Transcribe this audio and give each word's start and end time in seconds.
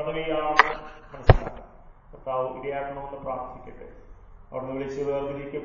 പദവിയാണെന്ന് 0.00 0.74
മനസ്സിലാക്കാം. 1.16 1.68
കർത്താവ് 2.12 2.58
ഇടയാക്കണമെന്ന് 2.58 3.18
പ്രാർത്ഥിക്കട്ടെ. 3.18 3.88
അവിടുന്ന് 4.50 4.74
വിളിച്ച് 4.74 5.02
വേർതിരിക്ക 5.02 5.64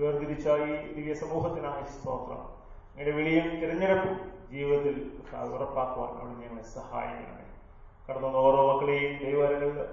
വേർതിരിച്ച 0.00 0.48
ഈ 0.48 0.92
ദിവ്യ 0.92 1.14
സമൂഹത്തിനായി 1.14 1.84
സ്തോത്രം. 1.84 2.60
നിങ്ങളുടെ 2.96 3.10
വിളിയും 3.10 3.60
തിരഞ്ഞെടുപ്പും 3.60 4.32
ജീവിതത്തിൽ 4.50 5.20
ഉറപ്പാക്കുവാൻ 5.52 6.10
അവിടെ 6.10 6.46
ഞങ്ങളെ 6.46 6.62
സഹായിക്കണമേ. 6.62 7.46
കടന്നു 8.08 8.38
ഓരോ 8.38 8.72
മക്കളെയും 8.72 9.24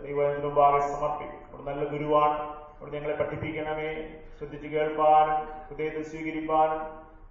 ദൈവത്തിന് 0.05 0.45
മുമ്പാകെ 0.45 0.79
സമർപ്പിക്കും. 0.79 1.39
അവിടെ 1.53 1.63
നല്ല 1.63 1.91
ഗുരുവാണ്. 1.91 2.39
അവിടെ 2.79 2.91
ഞങ്ങളെ 2.91 3.15
പഠിപ്പിക്കണമേ. 3.15 3.93
ശ്രദ്ധിച്ച് 4.37 4.67
കേൾപ്പാനും 4.67 5.47
ഹൃദയത്തിൽ 5.67 6.03
സ്വീകരിപ്പാനും 6.03 6.81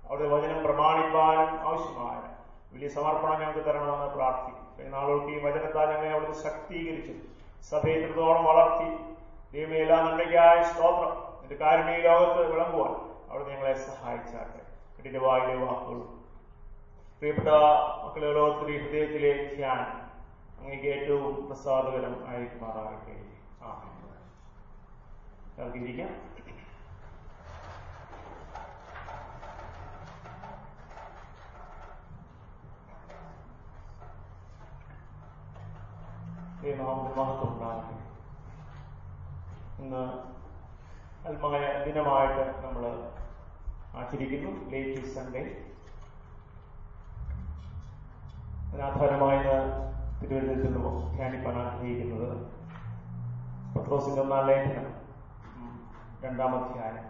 അവിടെ 0.09 0.29
വചനം 0.29 0.65
പ്രമാണിപ്പാനും 0.65 1.61
ആവശ്യമായ 1.61 2.37
വലിയ 2.75 2.89
സമർപ്പണം 2.89 3.41
ഞങ്ങൾക്ക് 3.41 3.65
തരണമെന്ന് 3.65 4.15
പ്രാർത്ഥിക്കും 4.15 4.56
ഈ 4.81 4.89
നാളുകൾക്ക് 4.89 5.27
ഈ 5.27 5.39
വചനത്താൽ 5.39 5.87
ഞങ്ങളെ 5.91 6.11
അവിടുന്ന് 6.11 6.43
ശക്തീകരിച്ചു. 6.43 7.13
സഭയെ 7.71 7.95
എത്രത്തോളം 7.95 8.45
വളർത്തി. 8.45 8.89
ദൈവമേ 9.53 9.77
എല്ലാ 9.77 10.03
നന്മയ്ക്കായ 10.03 10.63
സ്തോത്രം. 10.63 11.13
എന്റെ 11.43 11.55
കാരുണ്യ 11.55 11.97
ലോകത്ത് 11.97 12.53
വിളമ്പുവാൻ. 12.53 12.95
അവിടെ 13.31 13.49
ഞങ്ങളെ 13.49 13.75
സഹായിച്ചാട്ടെ. 13.75 14.67
എന്റെ 15.07 15.19
വായിലെ 15.19 15.55
വാക്കുകളും 15.55 16.17
പ്രിയപ്പെട്ട 17.19 17.49
മക്കളെ 18.05 18.33
ലോകത്തിലെ 18.33 18.79
ഹൃദയത്തിലെ 18.79 19.55
ധ്യാനം 19.55 20.07
അങ്ങേക്ക് 20.61 20.87
ഏറ്റവും 20.87 21.47
പ്രസാദകരം 21.47 22.29
ആയിരിക്കുമാറാകട്ടെ 22.29 23.15
ആ 23.63 23.83
നമുക്ക് 25.59 25.79
ഉണ്ടാകട്ടെ 36.69 37.95
ഇന്ന് 39.79 40.03
അല്പമായ 41.27 41.85
ദിനമായിട്ട് 41.85 42.67
നമ്മൾ 42.67 42.85
ആചരിക്കുന്നു. 43.95 44.71
ലേറ്റ് 44.71 45.07
സൺഡേ 45.07 45.43
അതിനാധാരമായി 48.69 49.39
തിരുവനന്തപുരത്ത് 50.21 50.67
നിന്ന് 50.67 51.17
ധ്യാനിപ്പാൻ 51.17 51.59
ആഗ്രഹിക്കുന്നത് 51.63 52.29
പത്രോസിന്റെ 53.75 54.21
ഒന്നാം 54.21 54.47
ലേഖനം 54.47 54.87
ഉം, 55.57 55.73
രണ്ടാം 56.25 56.65
അധ്യായം. 56.65 57.03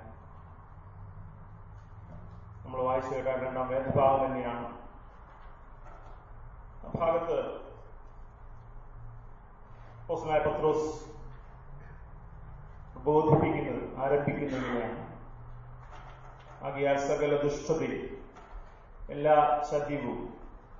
നമ്മൾ 2.65 2.81
വായിച്ചു 2.83 3.15
കേട്ട 3.15 3.45
രണ്ടാം 3.45 3.69
വേദഭാഗം 3.69 4.27
തന്നെയാണ്. 4.27 4.67
ആ 6.84 6.93
ഭാഗത്ത് 7.01 7.66
അപ്പോസ്തലനായ 10.07 10.41
പത്രോസ് 10.41 10.91
ബോധിപ്പിക്കുന്നത് 13.07 13.81
ആരംഭിക്കുന്നതിനെയാണ് 13.99 15.01
ആകിയാൽ 16.62 16.99
സകല 17.07 17.33
ദുഷ്ടതയും 17.37 18.05
എല്ലാ 19.09 19.34
ചതിവും 19.62 20.21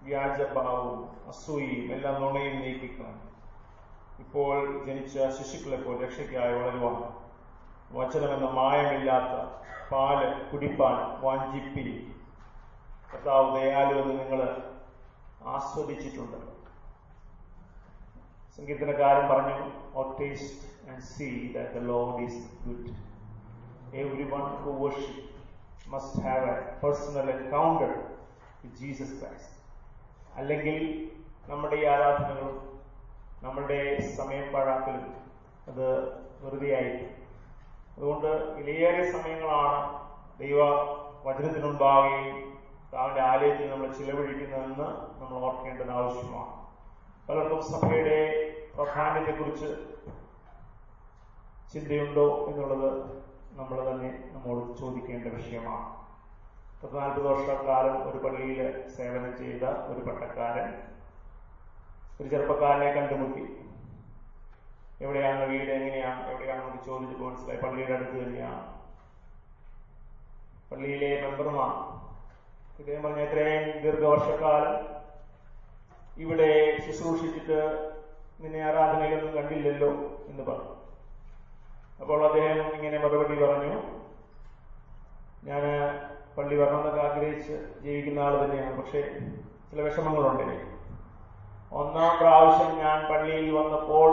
വ്യാജഭാവവും 0.03 1.01
അസൂയയും 1.29 1.89
എല്ലാ 1.93 2.13
നുണയും 2.19 2.57
നീക്കിക്കണം 2.61 3.17
ഇപ്പോൾ 4.19 4.55
ജനിച്ച 4.87 5.15
ശിശുക്കളെ 5.37 5.79
പോലെ 5.79 6.01
രക്ഷയ്ക്കായി 6.05 6.55
വളരുവാൻ 6.55 6.97
വചനമെന്ന 7.93 8.51
മായമില്ലാത്ത 8.53 9.35
പാൽ 9.91 10.21
കുടിപ്പാൻ 10.51 10.97
വാഞ്ചിപ്പിൽ 11.25 11.89
കർത്താവ് 13.11 13.51
ദയാലു 13.57 13.97
എന്ന് 14.01 14.15
നിങ്ങൾ 14.21 14.41
ആസ്വദിച്ചിട്ടുണ്ടല്ലോ 15.51 16.56
സംഗീതനക്കാരൻ 18.59 19.25
പറഞ്ഞു 19.33 19.57
ഓ 19.95 20.05
and 20.91 21.03
see 21.13 21.29
that 21.57 21.73
the 21.79 21.83
Lord 21.93 22.23
is 22.27 22.41
good 22.67 22.93
everyone 24.35 24.45
who 24.65 24.73
worship 24.85 25.25
must 25.93 26.23
have 26.27 26.47
a 26.53 26.57
personal 26.83 27.29
encounter 27.37 27.93
with 28.63 28.77
Jesus 28.81 29.17
Christ 29.21 29.53
അല്ലെങ്കിൽ 30.39 30.79
നമ്മുടെ 31.49 31.77
ഈ 31.77 31.85
ആരാധനകളും 31.85 32.57
നമ്മളുടെ 33.43 33.81
സമയം 34.19 34.47
പാഴാക്കലും 34.55 35.07
അത് 35.71 35.87
വെറുതെയായിരിക്കും 36.43 37.13
അതുകൊണ്ട് 37.97 38.29
വിലയേറിയ 38.57 39.05
സമയങ്ങളാണ് 39.13 39.79
ദൈവ 40.39 40.59
വചനത്തിനുണ്ടാവുകയും 41.27 42.37
അവന്റെ 42.99 43.23
ആലയത്തിൽ 43.31 43.71
നമ്മൾ 43.71 43.89
ചിലവഴിക്കുന്നതെന്ന് 43.99 44.89
നമ്മൾ 45.21 45.37
ഓർക്കേണ്ടത് 45.47 45.93
ആവശ്യമാണ്. 46.01 46.53
പലർക്കും 47.29 47.63
സഭയുടെ 47.71 48.19
പ്രധാനത്തെക്കുറിച്ച് 48.75 49.69
ചിന്തയുണ്ടോ 51.73 52.27
എന്നുള്ളത് 52.51 52.91
നമ്മൾ 53.59 53.79
തന്നെ 53.89 54.11
നമ്മോട് 54.35 54.79
ചോദിക്കേണ്ട 54.81 55.33
വിഷയമാണ്. 55.39 55.87
പത്ത് 56.83 56.97
നാൽപ്പത് 56.99 57.27
വർഷക്കാലം 57.31 57.97
ഒരു 58.09 58.19
പള്ളിയിൽ 58.25 58.61
സേവനം 58.97 59.33
ചെയ്ത 59.41 59.65
ഒരു 59.93 60.01
പട്ടക്കാരൻ 60.09 60.69
ഒരു 62.21 62.29
ചെറുപ്പക്കാരനെ 62.29 62.91
കണ്ടുമുട്ടി. 62.93 63.45
എവിടെയാണ് 65.05 65.43
വീട് 65.53 65.71
എങ്ങനെയാണ് 65.79 66.21
എവിടെയാണെന്ന് 66.33 66.83
ചോദിച്ചപ്പോൾ 66.87 67.31
മനസ്സിലായി. 67.31 67.61
പള്ളിയുടെ 67.65 67.95
അടുത്ത് 67.95 68.17
തന്നെയാണ്. 68.23 68.63
പള്ളിയിലെ 70.71 71.11
മെമ്പറുമാണ് 71.25 71.77
ഇദ്ദേഹം 72.79 73.03
പറഞ്ഞ 73.05 73.25
ഇത്രയും 73.29 73.67
ദീർഘവർഷക്കാലം 73.83 74.75
ഇവിടെ 76.17 76.51
ശുശ്രൂഷിച്ചിട്ട് 76.85 77.59
നിന്നെ 78.41 78.61
ആരാധനയിലൊന്നും 78.69 79.37
കണ്ടില്ലല്ലോ 79.37 79.91
എന്ന് 80.31 80.43
പറഞ്ഞു. 80.43 80.73
അപ്പോൾ 82.01 82.21
അദ്ദേഹം 82.29 82.59
ഇങ്ങനെ 82.77 82.99
മറുപടി 83.05 83.37
പറഞ്ഞു 83.43 83.75
ഞാൻ 85.49 85.65
പള്ളി 86.37 86.55
വരണമെന്നൊക്കെ 86.57 87.03
ആഗ്രഹിച്ച് 87.09 87.55
ജീവിക്കുന്ന 87.85 88.25
ആൾ 88.25 88.35
തന്നെയാണ് 88.45 88.73
പക്ഷേ 88.79 89.03
ചില 89.69 89.81
വിഷമങ്ങളുണ്ട് 89.87 90.49
ഒന്നാം 91.81 92.13
പ്രാവശ്യം 92.19 92.73
ഞാൻ 92.83 92.99
പള്ളിയിൽ 93.11 93.49
വന്നപ്പോൾ 93.59 94.11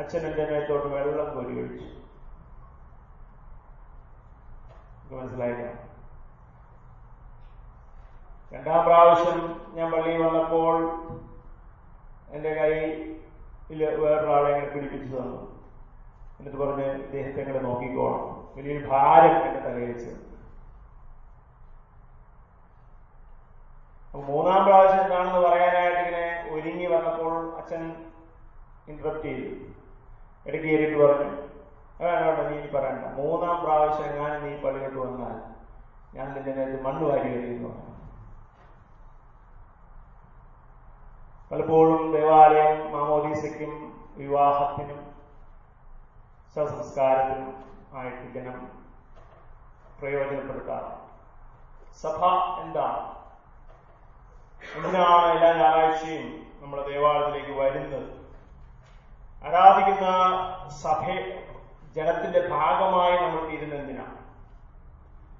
അച്ഛൻ 0.00 0.22
എന്റെ 0.28 0.44
മേത്തോട്ട് 0.50 0.88
വെള്ളം 0.94 1.28
കോരി 1.34 1.54
ഒഴിച്ചു. 1.62 1.88
മനസ്സിലായില്ല. 5.10 5.66
രണ്ടാം 8.54 8.84
പ്രാവശ്യം 8.86 9.38
ഞാൻ 9.76 9.92
പള്ളിയിൽ 9.92 10.22
വന്നപ്പോൾ 10.22 10.74
എന്റെ 12.34 12.50
കയ്യിൽ 12.54 13.80
വേറൊരാളെ 14.02 14.48
ഇങ്ങനെ 14.50 14.68
പിടിപ്പിച്ചു 14.74 15.08
തന്നു. 15.16 15.40
എന്നിട്ട് 16.38 16.58
പറഞ്ഞ് 16.58 16.86
ഇദ്ദേഹത്തെ 17.04 17.40
ഇങ്ങനെ 17.40 17.60
നോക്കിക്കോണം. 17.60 18.22
വലിയൊരു 18.56 18.86
ഭാരം 18.86 19.34
എന്റെ 19.46 19.60
തലയിൽ 19.60 19.92
വെച്ച്. 19.92 20.12
മൂന്നാം 24.30 24.60
പ്രാവശ്യം 24.64 25.00
എന്താണെന്ന് 25.02 25.40
പറയാനായിട്ട് 25.46 25.98
ഇങ്ങനെ 26.00 26.26
ഒരുങ്ങി 26.54 26.86
വന്നപ്പോൾ 26.86 27.56
അച്ഛൻ 27.60 27.82
ഇന്ററപ്റ്റ് 28.88 29.28
ചെയ്തു. 29.28 29.48
ഇടയ്ക്ക് 30.46 30.66
കയറിയിട്ട് 30.66 30.98
പറഞ്ഞു 31.04 31.30
വേണ്ട 32.00 32.40
നീ 32.50 32.56
പറയണ്ട. 32.76 33.06
മൂന്നാം 33.18 33.56
പ്രാവശ്യം 33.64 34.14
ഞാൻ 34.20 34.32
നീ 34.44 34.52
പള്ളിയിലോട്ട് 34.62 34.98
വന്നാൽ 34.98 35.36
ഞാൻ 36.16 36.26
നേരത്ത് 36.32 36.84
മണ്ണ് 36.86 37.04
വാരി 37.10 37.28
എറിയുന്നു 37.38 37.72
പലപ്പോഴും 41.50 42.02
ദേവാലയം 42.12 42.92
മാമോദീസയ്ക്കും 42.92 43.72
വിവാഹത്തിനും 44.16 45.00
ശവസംസ്കാരത്തിനും 46.54 47.52
ആയിട്ട് 47.96 48.26
ജനം 48.34 48.58
പ്രയോജനപ്പെടുത്താറ് 49.98 50.92
സഭ 52.02 52.20
എന്താണ്? 52.62 53.02
എന്തിനാണ് 54.76 55.26
എല്ലാ 55.34 55.50
ഞായറാഴ്ചയും 55.60 56.24
നമ്മുടെ 56.60 56.82
ദേവാലയത്തിലേക്ക് 56.92 57.54
വരുന്നത്? 57.60 58.08
ആരാധിക്കുന്ന 59.46 60.06
സഭ 60.82 61.02
ജനത്തിന്റെ 61.96 62.40
ഭാഗമായി 62.54 63.16
നമ്മൾ 63.22 63.40
തീരുന്ന 63.50 63.74
എന്തിനാണ് 63.74 64.16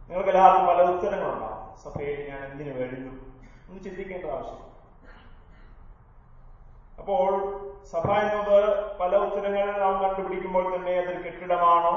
നിങ്ങൾക്ക് 0.08 0.30
എല്ലാവർക്കും 0.32 0.66
പല 0.70 0.82
ഉത്തരങ്ങളുണ്ടാവും. 0.90 1.60
സഭയിൽ 1.84 2.18
ഞാൻ 2.30 2.40
എന്തിനു 2.50 2.72
വരുന്നു? 2.80 3.12
എന്ന് 3.68 3.80
ചിന്തിക്കേണ്ട 3.84 4.26
അപ്പോൾ 6.98 7.30
സഭ 7.92 8.10
എന്നത് 8.10 8.98
പല 8.98 9.16
ഉത്തരങ്ങളിൽ 9.16 9.78
നാം 9.80 10.02
കണ്ടുപിടിക്കുമ്പോൾ 10.02 10.76
തന്നെ 10.76 10.92
അതൊരു 10.92 11.22
കെട്ടിടമാണോ? 11.22 11.94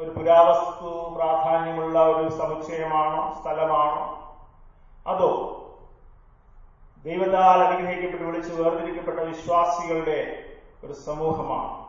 ഒരു 0.00 0.10
പുരാവസ്തു 0.10 1.14
പ്രാധാന്യമുള്ള 1.14 2.02
ഒരു 2.02 2.28
സമുച്ചയമാണോ? 2.28 3.38
സ്ഥലമാണോ? 3.40 4.04
അതോ 5.06 5.30
ദൈവത്താൽ 7.04 7.62
അനുഗ്രഹിക്കപ്പെട്ട് 7.62 8.24
വിളിച്ച് 8.24 8.52
വേർതിരിക്കപ്പെട്ട 8.52 9.20
വിശ്വാസികളുടെ 9.20 10.44
ഒരു 10.84 10.92
സമൂഹമാണ്? 10.92 11.88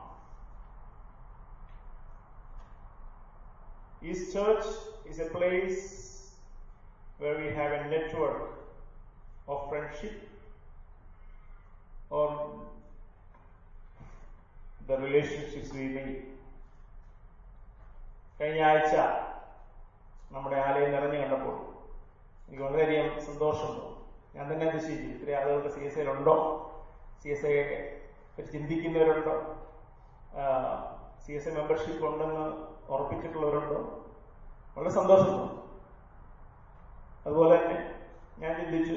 Is 4.04 4.38
Church 4.38 4.68
is 5.12 5.22
a 5.22 5.28
place 5.36 6.00
where 7.22 7.38
we 7.40 7.54
have 7.56 7.74
a 7.74 7.82
network 7.84 8.48
of 9.50 9.70
friendship. 9.70 10.39
Or 12.12 12.30
the 14.88 14.98
relationships 15.06 15.70
we 15.78 15.86
make. 15.96 16.16
കഴിഞ്ഞ 18.40 18.62
ആഴ്ച 18.68 18.96
നമ്മുടെ 20.34 20.58
ആലയം 20.66 20.92
നിറഞ്ഞു 20.92 21.18
കണ്ടപ്പോൾ 21.22 21.56
എനിക്ക് 22.48 22.64
വളരെയധികം 22.64 23.08
സന്തോഷമുണ്ട്. 23.26 23.86
ഞാൻ 24.36 24.46
തന്നെ 24.52 24.66
അതിശയിച്ചു. 24.70 25.08
ഇത്രയും 25.16 25.38
ആളുകളുടെ 25.40 25.72
സി 25.76 25.82
എസ് 25.88 25.98
ഐയിലുണ്ടോ 26.00 26.36
സി 27.22 27.30
എസ് 27.30 27.46
ഐയെ 27.46 27.64
ചിന്തിക്കുന്നവരുണ്ടോ? 28.52 29.36
സി 31.24 31.32
എസ് 31.38 31.50
ഐ 31.50 31.54
മെമ്പർഷിപ്പ് 31.60 32.04
ഉണ്ടെന്ന് 32.10 32.46
ഉറപ്പിച്ചിട്ടുള്ളവരുണ്ടോ? 32.94 33.80
വളരെ 34.76 34.94
സന്തോഷമുണ്ട്. 35.00 35.56
അതുപോലെ 37.26 37.56
തന്നെ 37.62 37.80
ഞാൻ 38.42 38.54
ചിന്തിച്ചു 38.60 38.96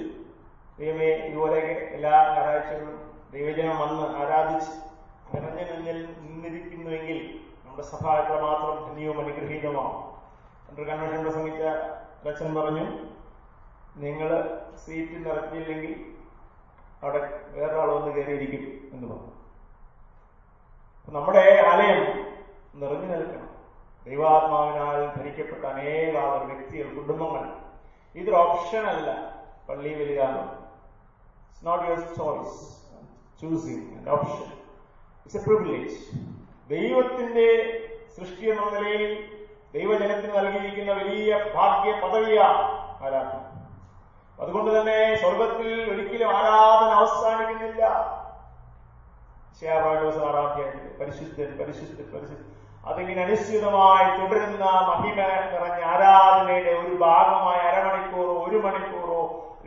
ദൈവമേ 0.78 1.06
ഇതുപോലെയൊക്കെ 1.06 1.84
എല്ലാ 1.94 2.10
ഞായറാഴ്ചകളും 2.10 3.20
ദൈവജനം 3.32 3.78
വന്ന് 3.80 4.16
ആരാധിച്ച് 4.16 4.70
നിറഞ്ഞ 5.34 5.72
മുന്നിൽ 5.72 6.06
നിന്നിരിക്കുന്നുവെങ്കിൽ 6.20 7.40
നമ്മുടെ 7.64 7.88
സഭ 7.88 8.06
എത്രമാത്രം 8.08 8.88
ധന്യവും 8.88 9.18
അനുഗ്രഹീതമാവും. 9.20 10.12
കൺവെൻഷൻ 10.88 11.22
പ്രസംഗിച്ച 11.24 11.62
അച്ഛൻ 12.28 12.54
പറഞ്ഞു 12.54 12.86
നിങ്ങൾ 13.96 14.58
സീറ്റ് 14.86 15.26
നിറച്ചില്ലെങ്കിൽ 15.26 16.12
അവിടെ 17.02 17.40
വേറൊരാൾ 17.50 17.92
വന്ന് 17.92 18.14
കയറിയിരിക്കും 18.14 18.90
എന്ന് 18.92 19.14
പറഞ്ഞു. 19.14 19.32
നമ്മുടെ 21.08 21.68
ആലയം 21.72 22.00
നിറഞ്ഞു 22.80 23.16
നിൽക്കണം. 23.16 23.48
ദൈവാത്മാവിനാൽ 24.06 25.06
ധരിക്കപ്പെട്ട 25.18 25.64
അനേകാളുകൾ 25.64 26.44
വ്യക്തികൾ 26.44 26.94
കുടുംബങ്ങൾ. 26.94 27.44
ഇതൊരു 28.14 28.36
ഓപ്ഷൻ 28.36 28.86
അല്ല 28.86 29.08
പള്ളി 29.68 29.94
വരിക 29.94 30.22
it's 31.52 31.66
not 31.66 31.84
your 31.86 32.00
choice 32.16 32.60
choosing 33.40 33.78
an 33.92 34.04
option. 34.08 34.50
It's 35.26 35.34
a 35.34 35.40
privilege. 35.40 35.94
ദൈവത്തിന്റെ 36.70 37.46
സൃഷ്ടി 38.14 38.44
എന്ന 38.50 38.66
നിലയിൽ 38.74 39.10
ദൈവജനത്തിന് 39.74 40.32
നൽകിയിരിക്കുന്ന 40.36 40.92
വലിയ 41.00 41.30
ഭാഗ്യ 41.54 41.92
പദവിയാ 42.02 42.46
ആരാധന 43.00 43.40
അതുകൊണ്ട് 44.38 44.70
തന്നെ 44.76 44.98
സ്വർഗത്തിൽ 45.22 45.68
ഒരിക്കലും 45.92 46.30
ആരാധന 46.36 46.90
അവസാനിക്കുന്നില്ല 46.98 47.82
ആറാധ്യായത്തിൽ 50.22 50.86
പരിശുദ്ധൻ 51.00 51.50
പരിശുദ്ധൻ 51.58 52.06
പരിശുദ്ധൻ 52.14 52.48
അതിങ്ങനെ 52.84 53.20
അനിശ്ചിതമായി 53.22 54.06
തുടരുന്ന 54.16 54.64
മഹിമ 54.88 55.18
നിറഞ്ഞ 55.52 55.82
ആരാധനയുടെ 55.90 56.72
ഒരു 56.80 56.94
ഭാഗമായ 57.02 57.58
അരമണിക്കൂർ 57.68 58.28
ഒരു 58.44 58.60
മണിക്കൂറോ 58.64 59.01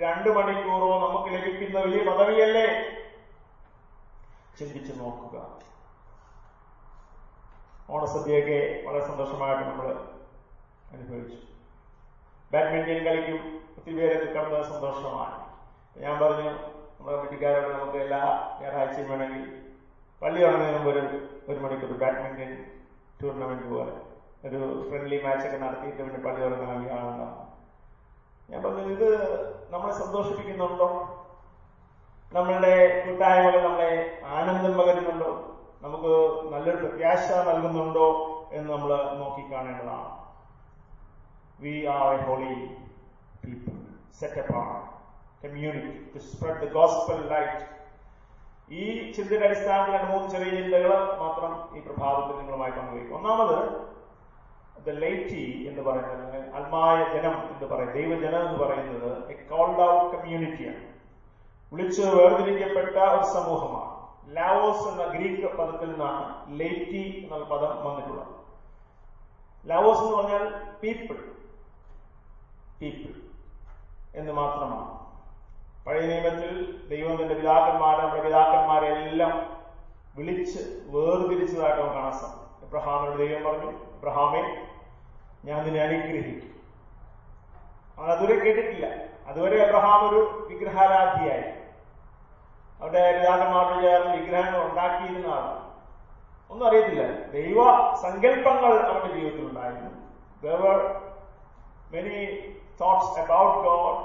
രണ്ടു 0.03 0.29
മണിക്കൂറോ 0.29 0.87
നമുക്ക് 1.03 1.29
ലഭിക്കുന്ന 1.33 1.79
വലിയ 1.79 2.01
പദവിയല്ലേ? 2.09 2.67
ചിന്തിച്ചു 4.57 4.93
നോക്കുക. 4.99 5.37
ഓണസദ്യയൊക്കെ 7.89 8.59
വളരെ 8.85 9.05
സന്തോഷമായിട്ട് 9.07 9.63
നമ്മൾ 9.69 9.87
അനുഭവിച്ചു. 10.93 11.39
ബാഡ്മിന്റൺ 12.51 12.99
കളിക്കും 13.07 13.39
ഒത്തിരി 13.77 13.95
പേരൊക്കെ 13.99 14.29
കണ്ട 14.33 14.61
സന്തോഷമാണ്. 14.71 15.37
ഞാൻ 15.95 16.15
പറഞ്ഞു 16.19 16.49
നമ്മുടെ 16.97 17.17
വീട്ടുകാരോട് 17.21 17.69
നമുക്ക് 17.73 17.97
എല്ലാ 17.97 18.21
ഞായറാഴ്ചയും 18.61 19.09
വേണമെങ്കിൽ 19.11 19.43
പള്ളി 20.21 20.39
തുടങ്ങുന്നതിന് 20.41 20.77
മുമ്പ് 20.77 20.89
ഒരു 20.91 21.01
ഒരു 21.49 21.59
മണിക്കൂർ 21.59 21.91
ബാഡ്മിന്റൺ 22.03 22.51
ടൂർണമെന്റ് 23.21 23.67
പോലെ 23.73 23.93
ഒരു 24.47 24.59
ഫ്രണ്ട്ലി 24.89 25.17
മാച്ചൊക്കെ 25.25 25.57
നടത്തിയിട്ട് 25.57 26.01
പിന്നെ 26.03 26.19
പള്ളി 26.25 26.41
തുടങ്ങണമെങ്കിൽ 26.43 26.91
ആളുണ്ടാവും 26.91 27.44
ഞാൻ 28.49 28.63
പറഞ്ഞു 28.63 28.81
ഇത് 28.81 29.09
നമ്മളെ 29.71 29.93
സന്തോഷിപ്പിക്കുന്നുണ്ടോ? 29.93 30.87
നമ്മളുടെ 32.31 32.73
കൂട്ടായ്മകൾ 33.05 33.59
നമ്മളെ 33.67 33.91
ആനന്ദം 34.25 34.77
പകരുന്നുണ്ടോ? 34.77 35.31
നമുക്ക് 35.81 36.11
നല്ലൊരു 36.51 36.77
പ്രത്യാശ 36.77 37.31
നൽകുന്നുണ്ടോ 37.47 38.07
എന്ന് 38.53 38.73
നമ്മൾ 38.73 38.91
നോക്കിക്കാണേണ്ടതാണ് 39.19 40.11
we 41.59 41.85
are 41.85 42.13
a 42.13 42.25
holy 42.25 42.53
people 43.43 43.75
set 44.19 44.41
apart 44.41 44.83
community 45.43 45.93
to 46.13 46.19
spread 46.19 46.61
the 46.61 46.71
gospel 46.73 47.19
light 47.33 47.63
ഈ 48.71 49.11
ചിന്തയുടെ 49.11 49.45
അടിസ്ഥാനത്തിൽ 49.45 49.95
രണ്ട് 49.95 50.11
മൂന്ന് 50.11 50.29
ചെറിയ 50.29 50.51
ചിന്തകൾ 50.61 50.91
മാത്രം 51.19 51.51
ഈ 51.77 51.81
പ്രഭാതത്തിൽ 51.81 52.37
നിങ്ങളുമായി 52.37 52.71
പങ്കുവയ്ക്കും. 52.71 53.17
ഒന്നാമത് 53.17 53.57
ദ 54.85 54.89
ലൈറ്റി 54.89 55.65
എന്ന് 55.69 55.81
പറയുന്നത് 55.81 56.53
അൽമായ 56.55 56.97
ജനം 57.13 57.33
എന്ന് 57.33 57.75
പറയുന്നത് 57.75 57.95
ദൈവജനം 57.95 58.49
എന്ന് 58.49 58.59
പറയുന്നത് 58.59 59.29
എ 59.29 59.33
കോൾഡ് 59.33 59.81
ഔട്ട് 59.81 60.17
കമ്മ്യൂണിറ്റിയാണ് 60.17 60.83
വിളിച്ച് 61.73 62.01
വേർതിരിക്കപ്പെട്ട 62.01 62.97
ഒരു 62.97 63.23
സമൂഹമാണ്. 63.33 63.95
ലാവോസ് 64.35 64.87
എന്ന 64.87 65.03
ഗ്രീക്ക് 65.05 65.55
പദത്തിൽ 65.55 65.89
നിന്നാണ് 65.89 66.59
ലൈറ്റി 66.59 67.29
എന്ന 67.33 67.45
പദം 67.45 67.71
വന്നിട്ടുള്ളത്. 67.85 68.27
ലാവോസ് 69.65 69.99
എന്ന് 69.99 70.17
പറഞ്ഞാൽ 70.17 70.43
പീപ്പിൾ 70.83 71.17
പീപ്പിൾ 72.81 73.13
എന്ന് 74.15 74.31
മാത്രമാണ്. 74.31 75.05
പഴയ 75.87 76.05
നിയമത്തിൽ 76.07 76.51
ദൈവം 76.89 77.21
തന്റെ 77.21 77.35
പിതാക്കന്മാരെ 77.35 78.01
നമ്മുടെ 78.01 78.23
പിതാക്കന്മാരെ 78.23 78.87
എല്ലാം 78.87 79.33
വിളിച്ച് 80.15 80.61
വേർതിരിച്ചതായിട്ട് 80.85 81.79
നമുക്ക് 81.79 81.95
കാണാൻ 81.95 82.11
സാധിക്കും. 82.11 82.67
എബ്രഹാമിനോട് 82.67 83.17
ദൈവം 83.17 83.43
പറഞ്ഞു 83.43 83.71
എബ്രഹാമെ 83.71 84.43
ഞാൻ 85.47 85.59
നിന്നെ 85.65 85.81
അനുഗ്രഹിക്കും. 85.81 86.51
അവൻ 87.97 88.09
അതുവരെ 88.11 88.35
കേട്ടിട്ടില്ല. 88.39 88.87
അതുവരെ 89.27 89.57
അബ്രഹാം 89.65 89.99
ഒരു 90.09 90.47
വിഗ്രഹാരാധിയായി. 90.49 91.45
അവിടെ 92.81 93.03
പിതാക്കന്മാരുടെ 93.17 93.81
ചേർന്ന് 93.81 94.15
വിഗ്രഹങ്ങൾ 94.17 94.61
ഉണ്ടാക്കിയിരുന്ന 94.69 95.27
ആൾ 95.35 95.45
ഒന്നും 96.51 96.67
അറിയത്തില്ല. 96.67 97.03
ദൈവ 97.37 97.59
സങ്കല്പങ്ങൾ 98.03 98.73
അവന്റെ 98.89 99.09
ജീവിതത്തിൽ 99.15 99.45
ഉണ്ടായിരുന്നു. 99.49 99.91
There were 100.41 100.77
many 101.93 102.17
thoughts 102.81 103.19
about 103.19 103.57
God 103.67 104.01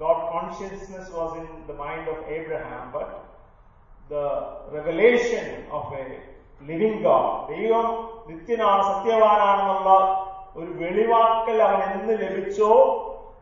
God 0.00 0.24
consciousness 0.32 1.10
was 1.16 1.34
in 1.40 1.46
the 1.68 1.76
mind 1.82 2.10
of 2.10 2.24
Abraham 2.36 2.84
but 2.92 3.14
the 4.10 4.24
revelation 4.74 5.46
of 5.70 5.94
a 5.94 6.04
living 6.62 7.02
God 7.04 7.30
ദൈവം 7.52 7.86
നിത്യനാണ് 8.28 8.82
സത്യവാനാണെന്നുള്ള 8.82 9.90
ഒരു 10.56 10.70
വെളിവാക്കൽ 10.70 11.62
അവൻ 11.62 12.00
എന്ന് 12.00 12.22
ലഭിച്ചോ 12.22 12.72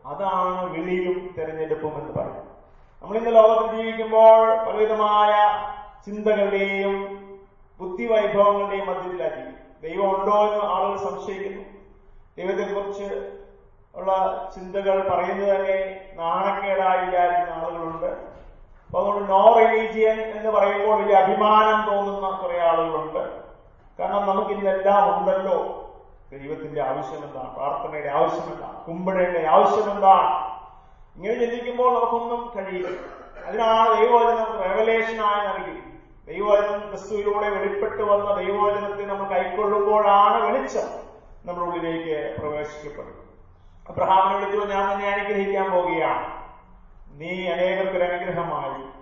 അതാണ് 0.05 0.73
വിളിയും 0.73 1.35
തെരഞ്ഞെടുപ്പും 1.37 1.95
എന്ന് 1.95 2.13
പറയും 2.13 2.49
നമ്മൾ 3.01 3.17
ഇന്ന് 3.17 3.35
ലോകത്തിൽ 3.35 3.81
ജീവിക്കുമ്പോൾ 3.81 4.55
പലവിധമായ 4.57 5.33
ചിന്തകളുടെയും 6.05 7.19
ബുദ്ധിവൈഭവങ്ങളുടെയും 7.79 8.87
മധ്യത്തിലാക്കി 8.87 9.59
ദൈവം 9.81 10.21
ഉണ്ടോ 10.21 10.37
എന്ന് 10.37 10.65
ആളുകൾ 10.65 10.97
സംശയിക്കുന്നു. 10.97 11.63
ദൈവത്തെക്കുറിച്ച് 12.37 13.39
ഉള്ള 13.95 14.11
ചിന്തകൾ 14.55 15.09
പറയുന്നത് 15.09 15.55
തന്നെ 15.55 16.01
നാണക്കേടായി 16.15 17.05
വിചാരിക്കുന്ന 17.05 17.65
ആളുകളുണ്ട്. 17.65 18.05
അപ്പൊ 18.85 18.99
അതുകൊണ്ട് 18.99 19.31
നോ 19.31 19.55
റിലീജിയൻ 19.59 20.21
എന്ന് 20.21 20.51
പറയുമ്പോൾ 20.51 21.01
വലിയ 21.01 21.15
അഭിമാനം 21.15 21.95
തോന്നുന്ന 21.95 22.39
കുറെ 22.41 22.61
ആളുകളുണ്ട്. 22.61 23.41
കാരണം 23.99 24.27
നമുക്ക് 24.27 24.49
ഇന്നെല്ലാം 24.49 25.19
ഉണ്ടല്ലോ. 25.19 25.88
ദൈവത്തിന്റെ 26.31 26.81
ആവശ്യം 26.81 27.23
എന്താണ് 27.23 27.55
പ്രാർത്ഥനയുടെ 27.55 28.09
ആവശ്യം 28.09 28.39
കുമ്പഴയുടെ 28.39 28.85
കുമ്പിടയുടെ 28.87 29.47
ആവശ്യം 29.47 29.91
എന്താണ് 29.91 30.59
ഇങ്ങനെ 31.15 31.33
ചിന്തിക്കുമ്പോൾ 31.33 31.95
നമുക്കൊന്നും 31.95 32.65
കഴിയില്ല. 32.65 33.19
അതിനാണ് 33.45 33.89
ദൈവവചനം 33.89 34.61
റെവലേഷനായി 34.61 35.47
നൽകി. 35.47 35.79
ദൈവവചനം 36.33 36.89
ക്രിസ്തുവിലൂടെ 36.89 37.49
വെളിപ്പെട്ട് 37.49 38.03
വന്ന 38.03 38.41
ദൈവവചനത്തെ 38.41 39.05
നമ്മൾ 39.05 39.29
കൈക്കൊള്ളുമ്പോഴാണ് 39.29 40.43
വെളിച്ചം 40.43 41.09
നമ്മുടെ 41.45 41.67
ഉള്ളിലേക്ക് 41.67 42.35
പ്രവേശിക്കപ്പെടുന്നത്. 42.39 43.29
അബ്രഹാമിനെ 43.89 44.45
വിളിച്ചു 44.45 44.73
ഞാൻ 44.73 44.93
തന്നെ 44.93 45.09
അനുഗ്രഹിക്കാൻ 45.09 45.71
പോവുകയാണ്. 45.71 46.39
നീ 47.19 47.47
അനേകർക്കൊരു 47.47 48.03
അനുഗ്രഹമായി. 48.03 48.99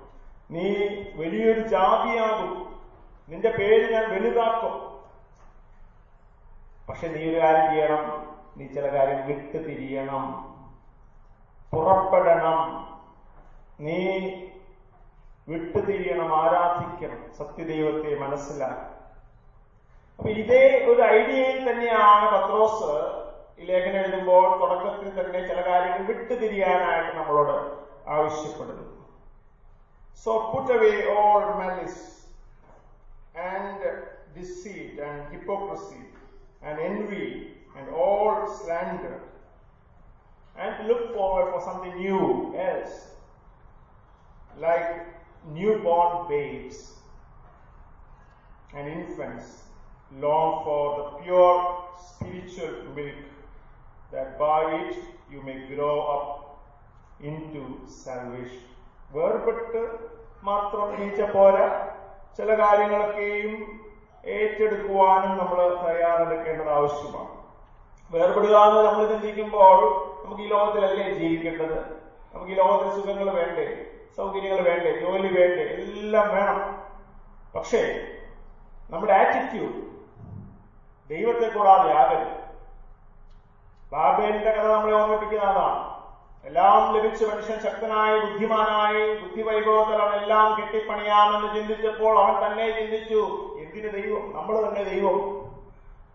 നീ 0.54 0.74
വലിയൊരു 1.16 1.60
ജാതിയാകും. 1.60 2.80
നിന്റെ 3.30 3.50
പേര് 3.50 3.94
ഞാൻ 3.94 4.10
വലുതാക്കും. 4.12 4.87
പക്ഷെ 6.90 7.08
നീ 7.08 7.30
ഒരു 7.30 7.40
കാര്യം 7.40 7.72
ചെയ്യണം. 7.72 8.36
നീ 8.58 8.68
ചില 8.68 8.94
കാര്യം 8.94 9.28
വിട്ട് 9.28 9.66
തിരിയണം. 9.66 10.48
പുറപ്പെടണം. 11.74 12.88
നീ 13.80 14.30
വിട്ടുതിരിയണം 15.48 16.36
ആരാധിക്കണം 16.36 17.34
സത്യദൈവത്തെ 17.38 18.20
മനസ്സിലാക്കി. 18.20 18.98
അപ്പൊ 20.18 20.30
ഇതേ 20.30 20.86
ഒരു 20.86 21.02
ഐഡിയയിൽ 21.02 21.72
തന്നെയാണ് 21.72 22.26
പത്രോസ് 22.26 23.18
ഈ 23.62 23.66
ലേഖനം 23.66 24.06
എഴുതുമ്പോൾ 24.06 24.60
തുടക്കത്തിൽ 24.60 25.10
തന്നെ 25.10 25.48
ചില 25.48 25.62
കാര്യങ്ങൾ 25.62 26.06
വിട്ടുതിരിയാനായിട്ട് 26.06 27.18
നമ്മളോട് 27.18 27.78
ആവശ്യപ്പെടുന്നു. 28.10 28.98
So 30.26 30.52
put 30.52 30.74
away 30.74 31.16
all 31.20 31.54
malice 31.54 32.18
and 33.38 34.04
deceit 34.40 35.02
and 35.02 35.30
hypocrisy 35.30 36.17
And 36.63 36.81
envy 36.83 37.27
and 37.77 37.91
all 38.03 38.33
slander 38.59 39.15
and 40.57 40.89
look 40.89 41.15
forward 41.15 41.47
for 41.51 41.61
something 41.61 41.95
new 41.97 42.19
else 42.63 42.95
like 44.57 44.89
newborn 45.49 46.29
babes 46.29 46.79
and 48.75 48.89
infants 48.89 49.47
long 50.15 50.65
for 50.65 50.83
the 50.99 51.07
pure 51.19 51.57
spiritual 52.01 52.75
milk, 52.95 53.23
that 54.13 54.39
by 54.39 54.59
it 54.81 54.97
you 55.31 55.43
may 55.43 55.67
grow 55.67 55.95
up 56.09 56.27
into 57.23 57.63
salvation. 57.99 58.63
വേർപെട്ട് 59.11 59.81
മാത്രം 60.43 60.85
ജീവിച്ച 60.97 61.23
പോരാ 61.35 61.67
ചില 62.37 62.51
കാര്യങ്ങളൊക്കെയും 62.63 63.55
ഏറ്റെടുക്കുവാനും 64.28 65.38
നമ്മൾ 65.38 65.88
തയ്യാറെടുക്കേണ്ടത് 65.88 66.70
ആവശ്യമാണ്. 66.70 67.38
വേർപെടുക 68.12 68.56
എന്ന് 68.56 68.82
നമ്മൾ 68.82 69.08
ചിന്തിക്കുമ്പോൾ 69.08 69.82
നമുക്ക് 70.26 70.42
ഈ 70.42 70.48
ലോകത്തിലല്ലേ 70.48 71.14
ജീവിക്കേണ്ടത്? 71.14 71.80
നമുക്ക് 72.34 72.52
ഈ 72.52 72.56
ലോകത്തിലെ 72.56 72.96
സുഖങ്ങൾ 72.96 73.30
വേണ്ടേ? 73.30 73.86
സൗകര്യങ്ങൾ 74.18 74.62
വേണ്ടേ? 74.62 75.00
ജോലി 75.00 75.40
വേണ്ടേ? 75.40 75.64
എല്ലാം 75.64 76.36
വേണം. 76.36 76.84
പക്ഷേ 77.56 78.00
നമ്മുടെ 78.90 79.14
ആറ്റിറ്റ്യൂഡ് 79.14 79.88
ദൈവത്തെ 81.10 81.58
കൂടാതെ 81.58 81.94
ആകരുത് 81.94 82.48
ബാബേലിന്റെ 83.92 84.52
കഥ 84.52 84.68
നമ്മളെ 84.68 84.98
ഓർമ്മിപ്പിക്കുന്ന 84.98 85.44
അതാണ്. 85.44 85.98
എല്ലാം 86.46 86.98
ലഭിച്ച 86.98 87.24
മനുഷ്യൻ 87.24 87.60
ശക്തനായി 87.60 88.20
ബുദ്ധിമാനായി 88.20 89.16
ബുദ്ധിവൈഭവത്തിൽ 89.16 89.96
അവൻ 89.96 90.16
എല്ലാം 90.16 90.62
കെട്ടിപ്പണിയാമെന്ന് 90.62 91.56
ചിന്തിച്ചപ്പോൾ 91.56 92.20
അവൻ 92.20 92.52
തന്നെ 92.52 92.80
ചിന്തിച്ചു 92.80 93.54
എന്തിന് 93.78 94.04
ദൈവം 94.04 94.34
നമ്മൾ 94.36 94.68
തന്നെ 94.68 94.84
ദൈവം. 94.84 95.18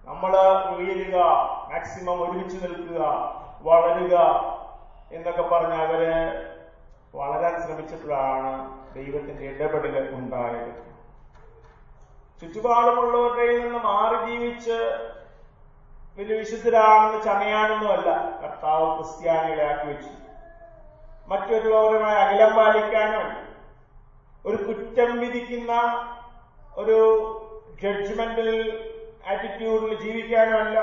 നമ്മൾ 0.05 0.37
ഉയരുക 0.77 1.17
മാക്സിമം 1.71 2.23
ഒരുമിച്ച് 2.23 2.57
നിൽക്കുക 2.57 3.03
വളരുക 3.63 4.15
എന്നൊക്കെ 5.13 5.43
പറഞ്ഞ് 5.43 5.75
അവർ 5.75 6.01
വളരാൻ 7.15 7.63
ശ്രമിച്ചപ്പോഴാണ് 7.63 8.53
ദൈവത്തിന്റെ 8.95 9.45
ഇടപെടൽ 9.45 10.15
ഉണ്ടായത്. 10.15 10.73
ചുറ്റുപാടുമുള്ളവരുടെ 12.41 13.59
നിന്ന് 13.59 13.79
മാറി 13.79 14.31
ജീവിച്ച് 14.31 14.79
വലിയ 16.19 16.39
വിശുദ്ധരാണെന്ന് 16.39 17.23
ചമയാനൊന്നുമല്ല 17.23 18.41
കർത്താവ് 18.41 18.97
ക്രിസ്ത്യാനികളെ 18.97 19.73
ആക്കി 19.73 19.87
വെച്ചു. 19.87 20.11
മറ്റുള്ളവരുമായി 21.29 22.15
അകലം 22.15 22.57
പാലിക്കാനും 22.57 23.29
ഒരു 24.47 24.57
കുറ്റം 24.57 25.21
വിധിക്കുന്ന 25.21 25.73
ഒരു 26.77 26.99
ജഡ്ജ്മെന്റൽ 27.83 28.51
ആറ്റിറ്റ്യൂഡിൽ 29.31 29.93
ജീവിക്കാനുമല്ല 30.03 30.79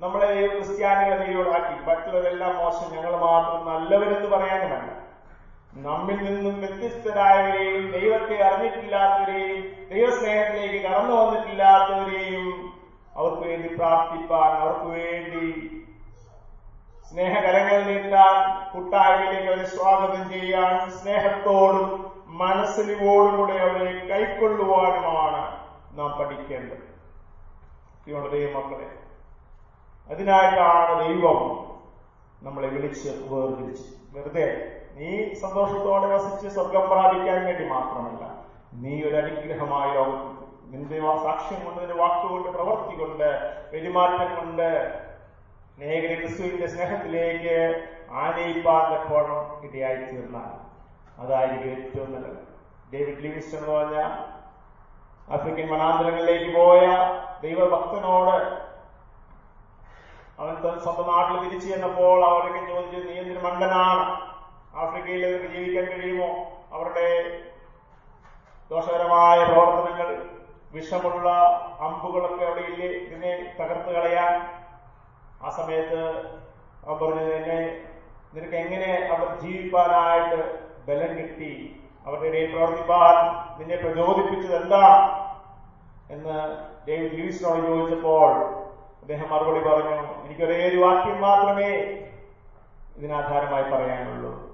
നമ്മളെ 0.00 0.30
ക്രിസ്ത്യാനികളെ 0.48 1.18
ദൈവമാക്കി 1.22 1.74
മറ്റുള്ളവരെല്ലാം 1.86 2.52
മോശം 2.56 2.88
ഞങ്ങൾ 2.94 3.14
മാത്രം 3.24 3.60
നല്ലവരെന്ന് 3.68 4.28
പറയാനുമല്ല. 4.34 4.90
നമ്മിൽ 5.86 6.18
നിന്നും 6.26 6.54
വ്യത്യസ്തരായവരെയും 6.60 7.82
ദൈവത്തെ 7.92 8.36
അറിഞ്ഞിട്ടില്ലാത്തവരെയും 8.46 9.58
ദൈവസ്നേഹത്തിലേക്ക് 9.90 10.80
കടന്നു 10.84 11.14
വന്നിട്ടില്ലാത്തവരെയും 11.16 12.46
അവർക്ക് 13.16 13.44
വേണ്ടി 13.44 13.68
പ്രാർത്ഥിപ്പാൻ 13.74 14.50
അവർക്ക് 14.60 14.88
വേണ്ടി 14.96 15.46
സ്നേഹകരങ്ങൾ 17.10 17.78
നീട്ടാൻ 17.84 18.34
കൂട്ടായ്മയിലേക്ക് 18.72 19.48
അവരെ 19.48 19.66
സ്വാഗതം 19.74 20.24
ചെയ്യാൻ 20.32 20.72
സ്നേഹത്തോടും 20.98 21.86
മനസ്സിലിവോടുകൂടെ 22.40 23.56
അവരെ 23.66 23.92
കൈക്കൊള്ളുവാനുമാണ് 24.10 25.37
നാം 25.98 26.10
പഠിക്കേണ്ടത്. 26.18 26.84
ഇവരുടെ 28.06 28.40
മക്കളെ 28.56 28.88
അതിനായിട്ടാണ് 30.12 30.92
ദൈവം 31.00 31.38
നമ്മളെ 32.42 32.68
വിളിച്ച് 32.68 33.10
വേർതിരിച്ച്. 33.30 33.88
വെറുതെ 34.12 34.46
നീ 34.94 35.08
സന്തോഷത്തോടെ 35.34 36.06
വസിച്ച് 36.06 36.48
സ്വർഗം 36.54 36.84
പ്രാപിക്കാൻ 36.90 37.38
വേണ്ടി 37.44 37.64
മാത്രമല്ല 37.68 38.22
നീ 38.74 38.94
ഒരു 39.08 39.16
അനുഗ്രഹമായ 39.16 39.88
ലോകത്ത് 39.94 40.36
നിന്റെ 40.72 40.98
സാക്ഷ്യം 41.24 41.60
കൊണ്ട് 41.64 41.80
നിന്റെ 41.80 41.94
വാക്കുകൊണ്ട് 41.94 42.48
പ്രവൃത്തി 42.48 42.94
കൊണ്ട് 42.96 43.28
പെരുമാറ്റം 43.72 44.30
കൊണ്ട് 44.36 44.68
നേരെ 45.78 46.14
ക്രിസ്തുവിന്റെ 46.14 46.66
സ്നേഹത്തിലേക്ക് 46.66 47.56
ആനയിപ്പാൻ 48.22 48.84
തക്കോണം 48.92 49.44
ഇടയായി 49.66 50.00
തീർന്നാൽ 50.04 50.50
അതായിരിക്കും 51.20 51.70
ഏറ്റവും 51.70 52.10
നല്ലത്. 52.14 52.40
ഡേവിഡ് 52.92 53.22
ലിവിസ്റ്റൺ 53.24 53.58
എന്ന് 53.58 53.72
പറഞ്ഞ 53.72 53.98
ആഫ്രിക്കൻ 55.32 55.68
വനാന്തരങ്ങളിലേക്ക് 55.68 56.54
പോയ 56.56 56.80
ദൈവഭക്തനോട് 57.42 58.68
അവൻ 60.40 60.80
സ്വന്തം 60.80 61.06
നാട്ടിൽ 61.12 61.48
തിരിച്ചു 61.48 61.68
ചെന്നപ്പോൾ 61.68 62.24
അവരൊക്കെ 62.24 62.72
ചോദിച്ചു 62.72 63.08
നീ 63.08 63.14
എന്തിനു 63.18 63.40
മണ്ടനാണ്? 63.40 64.04
ആഫ്രിക്കയിൽ 64.76 65.22
നിനക്ക് 65.26 65.54
ജീവിക്കാൻ 65.54 65.84
കഴിയുമോ? 65.84 66.28
അവരുടെ 66.72 67.08
ദോഷകരമായ 68.70 69.44
പ്രവർത്തനങ്ങൾ 69.44 70.08
വിഷമുള്ള 70.72 71.28
അമ്പുകളൊക്കെ 71.80 72.44
അവിടെ 72.44 72.60
ഇല്ലേ? 72.60 72.86
ഇതിനെ 72.86 73.56
തകർത്ത് 73.60 73.90
കളയാൻ. 73.94 74.34
ആ 75.42 75.50
സമയത്ത് 75.50 76.00
അവർ 76.86 76.96
പറഞ്ഞു 77.04 77.20
എന്നെ 77.20 77.58
നിനക്ക് 78.34 78.54
എങ്ങനെ 78.54 79.08
അവർ 79.14 79.40
ജീവിപ്പാനായിട്ട് 79.40 80.40
ബലം 80.86 81.18
കിട്ടി? 81.18 81.77
അവരുടെ 82.06 82.46
പ്രവർത്തിപ്പാൻ 82.46 83.14
നിന്നെ 83.60 83.76
പ്രചോദിപ്പിച്ചത് 83.76 84.62
എന്താ 84.62 84.84
എന്ന് 86.10 86.56
ഡേവിഡ് 86.88 87.12
ലൂയിസിനോട് 87.12 87.66
ചോദിച്ചപ്പോൾ 87.66 88.32
അദ്ദേഹം 89.00 89.30
മറുപടി 89.30 89.60
പറഞ്ഞു 89.60 90.24
എനിക്കൊരേ 90.24 90.68
ഒരു 90.68 90.76
വാക്യം 90.76 91.20
മാത്രമേ 91.20 91.68
ഇതിനാധാരമായി 92.96 93.62
പറയാനുള്ളൂ. 93.62 94.48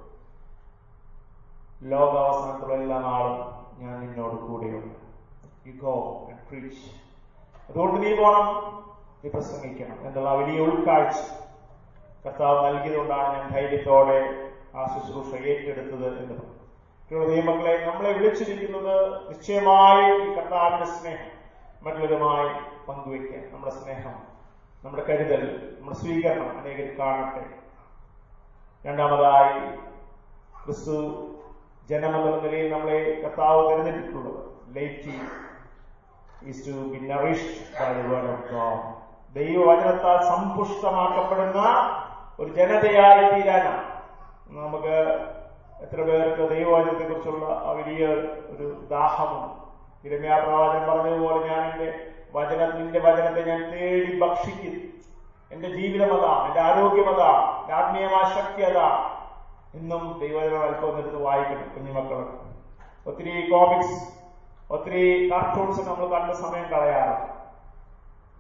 ലോകാവസാനത്തുള്ള 1.82 2.74
എല്ലാ 2.74 2.98
നാളും 2.98 3.64
ഞാൻ 3.78 4.00
നിന്നോട് 4.00 4.34
കൂടെയുണ്ട്. 4.34 4.94
അതുകൊണ്ട് 7.68 8.06
നീ 8.06 8.14
പോണം. 8.14 8.46
നീ 9.24 9.30
പ്രസംഗിക്കണം. 9.30 10.06
എന്നുള്ള 10.06 10.34
വലിയ 10.34 10.60
ഉൾക്കാഴ്ച 10.60 11.16
കർത്താവ് 12.26 12.66
നൽകിയതുകൊണ്ടാണ് 12.66 13.38
ഞാൻ 13.38 13.50
ധൈര്യത്തോടെ 13.50 14.50
ആ 14.76 14.86
ശുശ്രൂഷ 14.86 15.34
ഏറ്റെടുത്തത് 15.34 16.18
എന്ന് 16.18 16.34
പറഞ്ഞു. 16.34 16.63
ദൈവമക്കളെ 17.10 17.86
നമ്മളെ 17.86 18.12
വിളിച്ചിരിക്കുന്നത് 18.12 18.94
നിശ്ചയമായി 19.28 20.04
ഈ 20.22 20.34
കർത്താവിന്റെ 20.34 20.86
സ്നേഹം 20.86 21.32
മറ്റുള്ളവരുമായി 21.82 22.48
പങ്കുവയ്ക്കാൻ 22.88 23.50
നമ്മുടെ 23.52 23.72
സ്നേഹം 23.72 24.14
നമ്മുടെ 24.84 25.04
കരുതൽ 25.08 25.42
നമ്മുടെ 25.78 25.96
സ്വീകരണം 25.96 26.58
അനേകർ 26.58 26.98
കാണട്ടെ. 26.98 27.44
രണ്ടാമതായി 28.86 29.76
ക്രിസ്തു 30.64 30.96
ജനമെന്നുള്ള 31.88 32.36
നിലയിൽ 32.42 32.72
നമ്മളെ 32.72 33.20
കർത്താവ് 33.24 33.70
തിരഞ്ഞെടുത്തിട്ടുള്ളത് 33.70 34.40
ദൈവവചനത്താൽ 39.34 40.18
സമ്പുഷ്ടമാക്കപ്പെടുന്ന 40.28 41.60
ഒരു 42.40 42.50
ജനതയായി 42.54 43.24
തീരാനാണ്. 43.34 43.84
നമുക്ക് 44.50 44.96
എത്ര 45.80 46.00
പേർക്ക് 46.02 46.42
ദൈവവചനത്തെ 46.50 47.04
കുറിച്ചുള്ള 47.04 47.46
ആ 47.60 47.72
വലിയ 47.78 48.02
ഒരു 48.52 48.64
ദാഹമുണ്ട്. 48.90 49.50
ഇരമ്യാ 50.04 50.36
പ്രവാചകൻ 50.38 50.82
പറഞ്ഞതുപോലെ 50.88 51.40
ഞാൻ 51.48 51.62
എന്റെ 51.70 51.88
വചനം 52.34 52.70
നിന്റെ 52.78 53.00
വചനത്തെ 53.00 53.42
ഞാൻ 53.42 53.60
തേടി 53.72 54.12
ഭക്ഷിക്കും 54.22 54.76
എന്റെ 55.50 55.68
ജീവിതം 55.76 56.10
അതാണ് 56.16 56.42
എന്റെ 56.48 56.60
ആരോഗ്യം 56.60 57.08
അതാണ് 57.12 57.42
എന്റെ 57.60 57.74
ആത്മീയമായ 57.74 58.24
ശക്തി 58.36 58.62
അതാണ് 58.62 59.00
ദൈവവചനം 60.20 60.64
അല്പം 60.66 60.98
എടുത്ത് 60.98 61.20
വായിക്കണം 61.22 61.68
കുഞ്ഞുമക്കളൊക്കെ 61.74 62.36
ഒത്തിരി 63.06 63.32
കോമിക്സ് 63.50 63.96
ഒത്തിരി 64.70 65.00
കാർട്ടൂൺസ് 65.30 65.82
നമ്മൾ 65.88 66.06
കണ്ട 66.12 66.32
സമയം 66.42 66.66
കളയാറുണ്ട് 66.70 67.30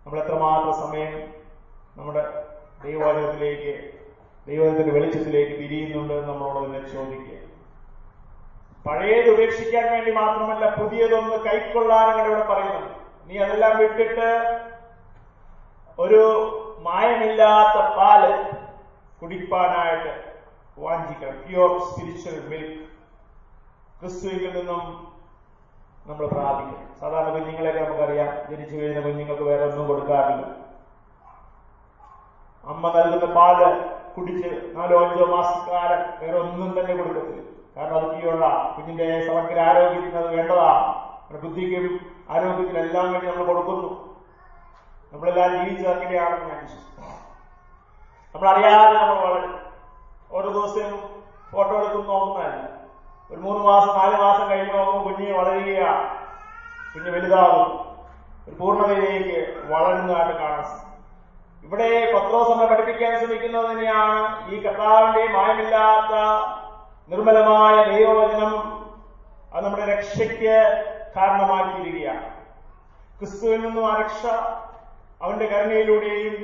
നമ്മൾ 0.06 0.18
എത്രമാത്രം 0.20 0.74
സമയം 0.82 1.12
നമ്മുടെ 1.96 2.22
ദൈവവചനത്തിലേക്ക് 2.80 3.74
ദൈവത്തിന്റെ 4.48 4.92
വെളിച്ചത്തിലേക്ക് 4.92 5.54
തിരിയുന്നുണ്ട് 5.60 6.12
എന്ന് 6.14 6.28
നമ്മളോട് 6.32 6.58
തന്നെ 6.64 6.80
ചോദിക്കുക. 6.88 7.38
പഴയത് 8.86 9.28
ഉപേക്ഷിക്കാൻ 9.30 9.86
വേണ്ടി 9.92 10.10
മാത്രമല്ല 10.10 10.64
പുതിയതൊന്ന് 10.74 11.36
കൈക്കൊള്ളാനാണ് 11.46 12.26
ഇവിടെ 12.28 12.44
പറയുന്നത് 12.50 12.90
നീ 13.28 13.38
അതെല്ലാം 13.44 13.74
വിട്ടിട്ട് 13.78 14.28
ഒരു 15.98 16.20
മായമില്ലാത്ത 16.86 17.76
പാൽ 17.96 18.22
കുടിപ്പാനായിട്ട് 19.20 20.12
വാഞ്ചിക്കണം. 20.78 21.38
പ്യുവർ 21.46 21.72
സ്പിരിച്വൽ 21.86 22.36
മിൽക്ക് 22.48 22.82
ക്രിസ്തുവിൽ 24.00 24.44
നിന്നും 24.56 24.82
നമ്മൾ 26.06 26.24
പ്രാപിക്കണം. 26.26 26.88
സാധാരണ 27.00 27.30
കുഞ്ഞുങ്ങളെയൊക്കെ 27.32 27.80
നമുക്കറിയാം 27.80 28.30
ജനിച്ചു 28.50 28.74
കഴിഞ്ഞ 28.76 29.00
കുഞ്ഞുങ്ങൾക്ക് 29.00 29.42
വേറെ 29.42 29.64
ഒന്നും 29.64 29.88
കൊടുക്കാറില്ല. 29.88 30.46
അമ്മ 32.64 32.92
നൽകുന്ന 32.96 33.34
പാൽ 33.34 33.60
കുടിച്ച് 34.16 34.76
നാലോ 34.76 34.96
അഞ്ചോ 35.04 35.24
മാസക്കാലം 35.26 36.00
വേറെ 36.20 36.38
ഒന്നും 36.38 36.80
തന്നെ 36.80 36.96
കൊടുക്കത്തില്ല. 36.96 37.44
കാരണം 37.76 37.96
അത് 37.96 38.06
പ്രിയുള്ള 38.06 38.74
കുഞ്ഞിന്റെ 38.76 39.26
സമഗ്ര 39.26 39.60
ആരോഗ്യത്തിന് 39.60 40.16
അത് 40.16 40.36
വേണ്ടതാണ് 40.36 41.04
ബുദ്ധിക്കും 41.42 41.86
ആരോഗ്യത്തിനും 42.30 42.82
എല്ലാം 42.84 43.12
വേണ്ടി 43.12 43.26
നമ്മൾ 43.26 43.46
കൊടുക്കുന്നു. 43.46 43.90
നമ്മളെല്ലാം 45.12 45.50
ജീവിച്ചത് 45.56 45.92
അങ്ങനെയാണെന്ന് 45.94 46.48
ഞാൻ 46.48 46.62
വിശ്വസിക്കുന്നു. 46.62 47.14
നമ്മളറിയാതെ 48.34 48.94
നമ്മൾ 48.94 49.28
വളരെ. 49.28 49.48
ഓരോ 50.32 50.48
ദിവസവും 50.48 51.24
ഫോട്ടോ 51.52 51.78
എടുക്കും 51.78 52.06
നോക്കുന്നതല്ല. 52.06 52.68
ഒരു 53.30 53.40
മൂന്ന് 53.40 53.64
മാസം 53.64 53.88
നാല് 53.88 54.16
മാസം 54.16 54.50
കഴിഞ്ഞ് 54.50 54.72
നോക്കുമ്പോൾ 54.74 55.12
കുഞ്ഞ് 55.12 55.32
വളരുകയാണ് 55.32 56.02
കുഞ്ഞ് 56.94 57.10
വലുതാകും. 57.10 57.68
ഒരു 58.48 58.56
പൂർണതയിലേക്ക് 58.60 59.38
വളരുന്നതായിട്ട് 59.72 60.38
കാണാൻ. 60.38 60.93
ഇവിടെ 61.64 62.12
പത്രോസ് 62.14 62.50
നമ്മെ 62.50 62.66
പഠിപ്പിക്കാൻ 62.66 63.18
ശ്രമിക്കുന്നത് 63.18 63.70
തന്നെയാണ്. 63.70 64.50
ഈ 64.54 64.62
കർത്താവിന്റെ 64.62 65.32
മായമില്ലാത്ത 65.32 66.14
നിർമ്മലമായ 67.10 67.74
ദൈവവചനം 67.84 68.54
അത് 69.54 69.64
നമ്മുടെ 69.64 69.84
രക്ഷയ്ക്ക് 69.84 70.56
കാരണമായി 71.16 71.84
തീരുകയാണ് 71.84 72.30
ക്രിസ്തുവിൽ 73.18 73.60
നിന്നും 73.60 73.92
ആ 73.92 74.00
രക്ഷ 74.00 74.26
അവന്റെ 75.22 75.46
കരുണയിലൂടെയും 75.46 76.34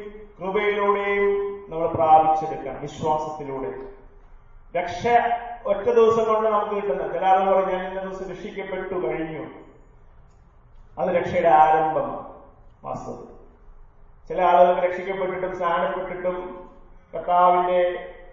കൃപയിലൂടെയും 0.41 1.27
നമ്മൾ 1.71 1.87
പ്രാപിച്ചെടുക്കാം 1.87 2.81
വിശ്വാസത്തിലൂടെ. 2.81 3.73
രക്ഷ 4.79 5.07
ഒറ്റ 5.67 5.87
ദിവസം 5.99 6.35
കൊണ്ട് 6.35 6.49
നമുക്ക് 6.51 6.75
കിട്ടുന്ന 6.75 7.13
ചില 7.13 7.25
ആളുകൾ 7.27 7.55
പറഞ്ഞു 7.55 7.77
ഞാൻ 7.77 8.09
ദിവസം 8.09 8.31
രക്ഷിക്കപ്പെട്ടു 8.31 8.95
കഴിഞ്ഞു. 9.07 9.45
അത് 10.99 11.09
രക്ഷയുടെ 11.09 11.49
ആരംഭം 11.49 12.09
വാസ്തവത്തിൽ. 12.85 13.40
ചില 14.31 14.41
ആളുകൾ 14.49 14.75
രക്ഷിക്കപ്പെട്ടിട്ടും 14.87 15.53
സ്നാനപ്പെട്ടിട്ടും 15.61 16.37
കർത്താവിന്റെ 17.13 17.81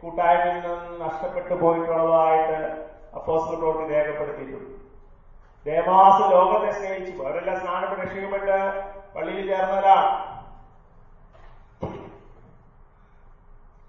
കൂട്ടായ്മയിൽ 0.01 0.57
നിന്ന് 0.65 0.97
നഷ്ടപ്പെട്ടു 1.05 1.53
പോയിട്ടുള്ളതായിട്ട് 1.61 2.57
അപ്പോസ്റ്റൽ 3.19 3.55
പ്രവൃത്തി 3.61 3.93
രേഖപ്പെടുത്തിയിട്ടുണ്ട്. 3.93 4.73
ദേവാസ് 5.65 6.21
ലോകത്തെ 6.33 6.69
സ്നേഹിച്ചു 6.75 7.23
അവരെല്ലാം 7.23 7.57
സ്നാനപ്പെട്ട് 7.63 8.03
രക്ഷിക്കപ്പെട്ട് 8.03 8.57
പള്ളിയിൽ 9.15 9.47
ചേർന്നവരാണ്. 9.51 10.11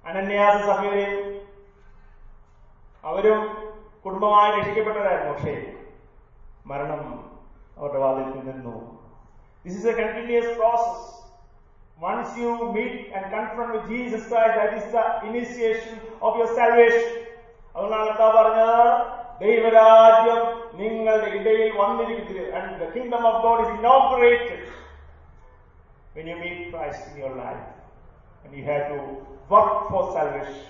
അനന്യാസ 0.06 0.56
സഭയിലെയും 0.70 1.20
അവരും 3.04 3.40
കുടുംബമായി 4.06 4.50
രക്ഷിക്കപ്പെട്ടവരായിരുന്നു. 4.56 5.34
പക്ഷേ 5.34 5.54
മരണം 6.72 7.04
അവരുടെ 7.78 8.00
വാതിൽ 8.06 8.34
നിന്നു. 8.50 8.76
This 9.64 9.78
is 9.78 9.88
a 9.92 9.96
continuous 10.02 10.58
process 10.58 11.06
Once 12.01 12.31
you 12.38 12.71
meet 12.73 13.12
and 13.13 13.25
confront 13.31 13.73
with 13.73 13.85
Jesus 13.89 14.27
Christ, 14.27 14.55
that 14.55 14.73
is 14.73 14.85
the 14.91 15.03
initiation 15.25 15.93
of 16.21 16.38
your 16.38 16.50
salvation. 16.53 17.12
അതുകൊണ്ടാണ് 17.75 18.09
എന്താ 18.09 18.27
പറഞ്ഞത് 18.35 18.79
ദൈവരാജ്യം 19.43 20.41
നിങ്ങളുടെ 20.79 21.29
ഇടയിൽ 21.38 21.71
വന്നിരിക്കുന്നത് 21.79 22.51
and 22.57 22.69
the 22.81 22.89
kingdom 22.95 23.23
of 23.25 23.35
God 23.45 23.57
is 23.63 23.71
inaugurated 23.77 24.62
when 26.15 26.27
you 26.27 26.38
meet 26.38 26.59
Christ 26.71 27.01
in 27.09 27.15
your 27.17 27.33
life 27.38 27.63
and 28.43 28.51
you 28.57 28.63
have 28.65 28.85
to 28.91 29.00
work 29.50 29.73
for 29.89 30.03
salvation. 30.17 30.62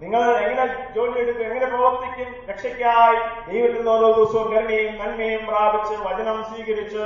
നിങ്ങൾ 0.00 0.22
എങ്ങനെ 0.44 0.64
ജോലി 0.96 1.16
എടുക്കും 1.20 1.44
എങ്ങനെ 1.46 1.66
പ്രവർത്തിക്കും 1.72 2.30
രക്ഷയ്ക്കായി 2.48 3.18
ദൈവത്തിൽ 3.46 3.76
നിന്ന് 3.76 3.92
ഓരോ 3.94 4.08
ദിവസവും 4.16 4.48
കരുണയും 4.52 4.92
നന്മയും 5.00 5.42
പ്രാപിച്ച് 5.50 5.94
വചനം 6.08 6.38
സ്വീകരിച്ച് 6.48 7.04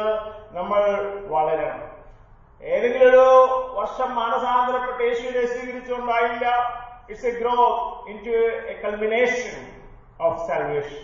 നമ്മൾ 0.57 0.83
വളരണം 1.35 1.77
ഏതെങ്കിലും 2.64 3.08
ഒരു 3.10 3.26
വർഷം 3.80 4.16
മാനസാന്തരപ്പെട്ട് 4.16 5.02
യേശുവിനെ 5.04 5.46
സ്വീകരിച്ചുകൊണ്ടായില്ല. 5.54 6.46
It's 7.10 7.28
a 7.32 7.34
grow 7.40 7.56
into 8.26 8.36
a 8.72 8.76
culmination 8.84 9.56
of 10.28 10.48
salvation 10.48 11.02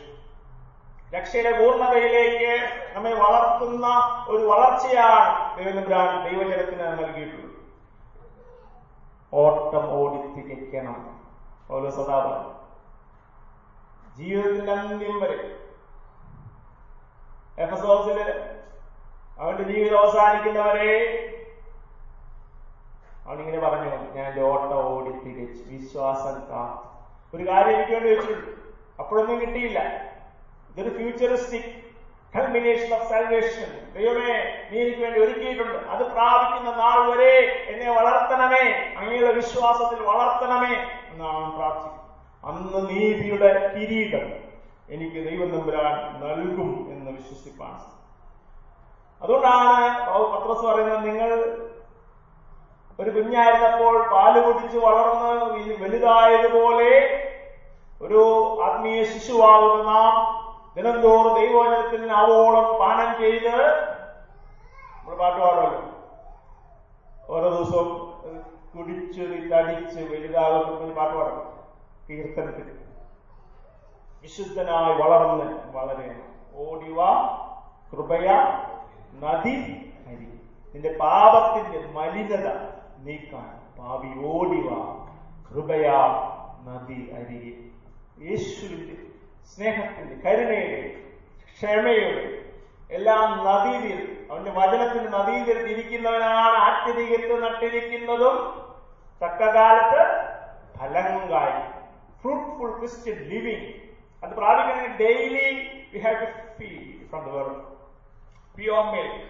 രക്ഷയുടെ 1.15 1.51
പൂർണതയിലേക്ക് 1.60 2.51
നമ്മെ 2.96 3.13
വളർത്തുന്ന 3.13 3.88
ഒരു 4.27 4.43
വളർച്ചയാണ് 4.51 5.31
ദൈവനമ്പുരാൻ 5.58 6.10
ദൈവജനത്തിന് 6.27 6.86
നൽകിയിട്ടുള്ളത്. 7.00 7.48
ഓട്ടം 9.34 9.86
ഓടിത്തിരിക്കണം 9.98 11.00
ഓരോ 11.74 11.89
സദാപനം 11.98 12.48
ജീവിതത്തിന്റെ 14.17 14.72
അന്ത്യം 14.72 15.20
വരെ 15.24 15.38
എഫ് 17.58 17.74
എസ് 17.74 17.84
എഫസോസിൽ 17.84 18.17
അവന്റെ 19.39 19.63
ജീവിതം 19.63 20.00
അവസാനിക്കുന്നവരെ 20.00 20.89
അവനിങ്ങനെ 23.27 23.60
പറഞ്ഞു 23.65 23.91
ഞാൻ 24.17 24.27
ലോട്ട 24.39 24.71
ഓടി 24.91 25.12
തിരിച്ച് 25.23 25.62
വിശ്വാസം 25.73 26.36
കാത്തു. 26.49 26.88
ഒരു 27.36 27.43
കാര്യം 27.49 27.75
എനിക്ക് 27.75 27.93
വേണ്ടി 27.97 28.10
വെച്ചിട്ടുണ്ട് 28.13 28.49
അപ്പോഴൊന്നും 29.01 29.38
കിട്ടിയില്ല. 29.41 29.79
ഇതൊരു 30.71 30.91
ഫ്യൂച്ചറിസ്റ്റിക് 30.97 31.71
കൾമിനേഷൻ 32.36 32.89
ഓഫ് 32.97 33.07
സാൽവേഷൻ 33.12 33.69
ദൈവമേ 33.95 34.36
നീ 34.71 34.75
എനിക്ക് 34.84 35.01
വേണ്ടി 35.05 35.19
ഒരുക്കിയിട്ടുണ്ട്. 35.23 35.77
അത് 35.93 36.03
പ്രാപിക്കുന്ന 36.13 36.69
നാൾ 36.84 36.99
വരെ 37.12 37.34
എന്നെ 37.71 37.88
വളർത്തണമേ. 37.97 38.65
അങ്ങയുടെ 38.99 39.31
വിശ്വാസത്തിൽ 39.39 39.99
വളർത്തണമേ 40.12 40.75
എന്നാണ് 41.12 41.49
പ്രാർത്ഥിക്കുന്നത് 41.57 41.99
അന്ന് 42.49 42.79
നീതിയുടെ 42.91 43.49
കിരീടം 43.73 44.27
എനിക്ക് 44.95 45.19
ദൈവം 45.27 45.49
നമ്പുരാൻ 45.55 45.93
നൽകും 46.21 46.71
എന്ന് 46.93 47.10
വിശ്വസിപ്പാണ്. 47.17 47.81
അതുകൊണ്ടാണ് 49.21 49.84
പത്രസ് 50.31 50.63
പറയുന്നത് 50.69 51.03
നിങ്ങൾ 51.10 51.29
ഒരു 52.99 53.10
കുഞ്ഞായിരുന്നപ്പോൾ 53.15 53.95
പാൽ 54.13 54.34
കുടിച്ച് 54.45 54.77
വളർന്ന് 54.86 55.32
വലുതായതുപോലെ 55.84 56.91
ഒരു 58.01 58.21
ആത്മീയ 58.65 58.99
ശിശുവാകുന്ന 59.12 59.82
നാം 59.91 60.13
ദിനംതോറും 60.75 61.34
ദൈവവചനത്തിൽ 61.39 62.04
ആവോളം 62.19 62.67
പാനം 62.82 63.10
ചെയ്ത് 63.21 63.56
നമ്മൾ 64.95 65.15
പാട്ട് 65.21 65.39
പാടുമല്ലോ. 65.41 65.82
ഓരോ 67.30 67.47
ദിവസവും 67.56 67.89
കുടിച്ച് 68.73 69.23
തടിച്ച് 69.51 69.99
വലുതാകുന്ന 70.12 70.93
പാട്ട് 70.99 71.15
പാടണം 71.17 71.47
കീർത്തനത്തിൽ. 72.08 72.67
വിശുദ്ധനായി 74.23 74.93
വളർന്ന് 75.01 75.47
വളരെ 75.75 76.10
ഓടിവ 76.63 76.99
കൃപയ 77.91 78.27
നദി 79.23 79.56
നിന്റെ 80.73 80.91
പാപത്തിന്റെ 80.99 81.80
മലിനത. 81.95 82.47
നീക്കാൻ 83.06 83.50
പാവി 83.78 84.12
ഓടിവ 84.32 84.68
കൃപയാ 85.48 86.00
നദി 86.68 87.00
അരികെ. 87.18 87.54
യേശുവിന്റെ 88.28 88.96
സ്നേഹത്തിന്റെ 89.52 90.16
കരുണയുടെ 90.26 90.82
ക്ഷമയുടെ 91.54 92.26
എല്ലാം 92.98 93.30
നദീതിൽ 93.48 94.00
അവന്റെ 94.32 94.52
വചനത്തിൽ 94.52 95.04
നദീതിൽ 95.10 95.60
ഇരിക്കുന്നവനാണ് 95.72 96.58
ആത്യധികത്ത് 96.68 97.36
നട്ടിരിക്കുന്നതും. 97.44 98.38
തക്കകാലത്ത് 99.22 100.02
ഫലങ്ങളായി 100.78 101.60
ഫ്രൂട്ട്ഫുൾ 102.22 102.72
ക്രിസ്ത്യൻ 102.80 103.20
ലിവിങ് 103.32 103.70
അത് 104.24 104.32
പ്രാപിക്കണമെങ്കിൽ 104.36 104.96
daily 105.06 105.48
we 105.94 106.00
have 106.00 106.20
to 106.22 106.30
feel 106.58 107.08
from 107.10 107.22
the 107.26 107.30
world 107.36 107.60
pure 108.56 108.86
milk 108.94 109.22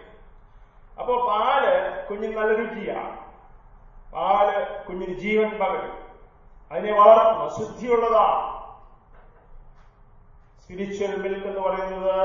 അപ്പോ 1.00 1.14
പാൽ 1.28 1.64
കുഞ്ഞിന് 2.10 2.38
നല്ല 2.38 2.52
രുചിയാണ്. 2.62 3.12
പാൽ 4.14 4.48
കുഞ്ഞിന് 4.88 5.16
ജീവൻ 5.24 5.50
പകരും. 5.62 5.98
അതിനെ 6.72 6.94
വളർത്തുന്നു 7.00 7.48
ശുദ്ധിയുള്ളതാണ് 7.58 8.40
സ്പിരിച്വൽ 10.64 11.14
മിൽക്ക് 11.24 11.48
എന്ന് 11.48 11.62
പറയുന്നത് 11.68 12.18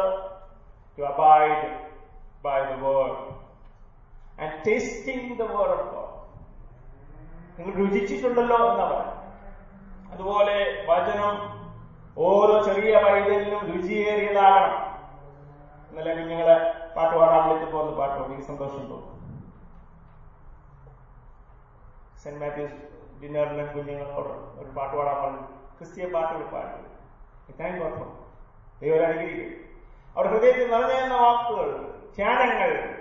നിങ്ങൾ 7.58 7.74
രുചിച്ചിട്ടുണ്ടല്ലോ 7.80 8.58
എന്നാ 8.70 8.86
പറയാം 8.90 9.12
അതുപോലെ 10.12 10.56
വചനം 10.88 11.34
ഓരോ 12.26 12.54
ചെറിയ 12.66 12.94
പൈതലിനും 13.04 13.62
രുചിയേറിയതാകണം. 13.70 14.74
ഇന്നലെ 15.88 16.12
കുഞ്ഞുങ്ങളെ 16.18 16.56
പാട്ട് 16.96 17.14
പാടാൻ 17.20 17.42
വിളിച്ചപ്പോ 17.48 17.78
ഒന്ന് 17.82 17.94
പാട്ട് 18.00 18.16
പാടി 18.20 18.42
സന്തോഷം 18.50 18.84
തോന്നും. 18.90 19.15
സെന്റ് 22.26 22.40
മാത്യൂസ് 22.40 22.72
ഡിന്നറിലും 23.22 23.66
കുഞ്ഞുങ്ങളോട് 23.66 24.60
ഒരു 24.60 24.70
പാട്ട് 24.76 24.96
പാടാൻ 24.96 25.22
പറഞ്ഞു. 25.22 25.40
ക്രിസ്തീയ 25.78 26.08
പാട്ടുകൾ 26.08 26.42
പാടി 26.42 26.86
ഇത്രയും 27.52 27.78
കുഴപ്പം. 27.78 28.18
ദൈവം 28.82 29.04
അനുഗ്രഹിക്കും. 29.06 29.66
അവർ 30.16 30.26
ഹൃദയത്തിൽ 30.26 30.70
നിറഞ്ഞുന്ന 30.70 31.14
വാക്കുകൾ 31.14 31.94
ധ്യാനങ്ങൾ 32.16 32.94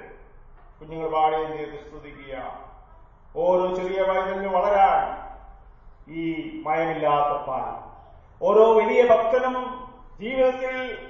കുഞ്ഞുങ്ങൾ 0.82 1.10
പാടുകയും 1.10 1.58
ചെയ്ത് 1.58 1.88
സ്തുതിക്കുക. 1.88 2.60
ഓരോ 3.36 3.76
ചെറിയ 3.76 4.02
വയലിന് 4.02 4.48
വളരാൻ 4.48 5.26
ഈ 6.14 6.52
മയമില്ലാത്ത 6.66 7.46
പാൽ. 7.46 7.96
ഓരോ 8.42 8.74
വലിയ 8.74 9.04
ഭക്തനും 9.04 9.88
ജീവിതത്തിൽ 10.22 11.08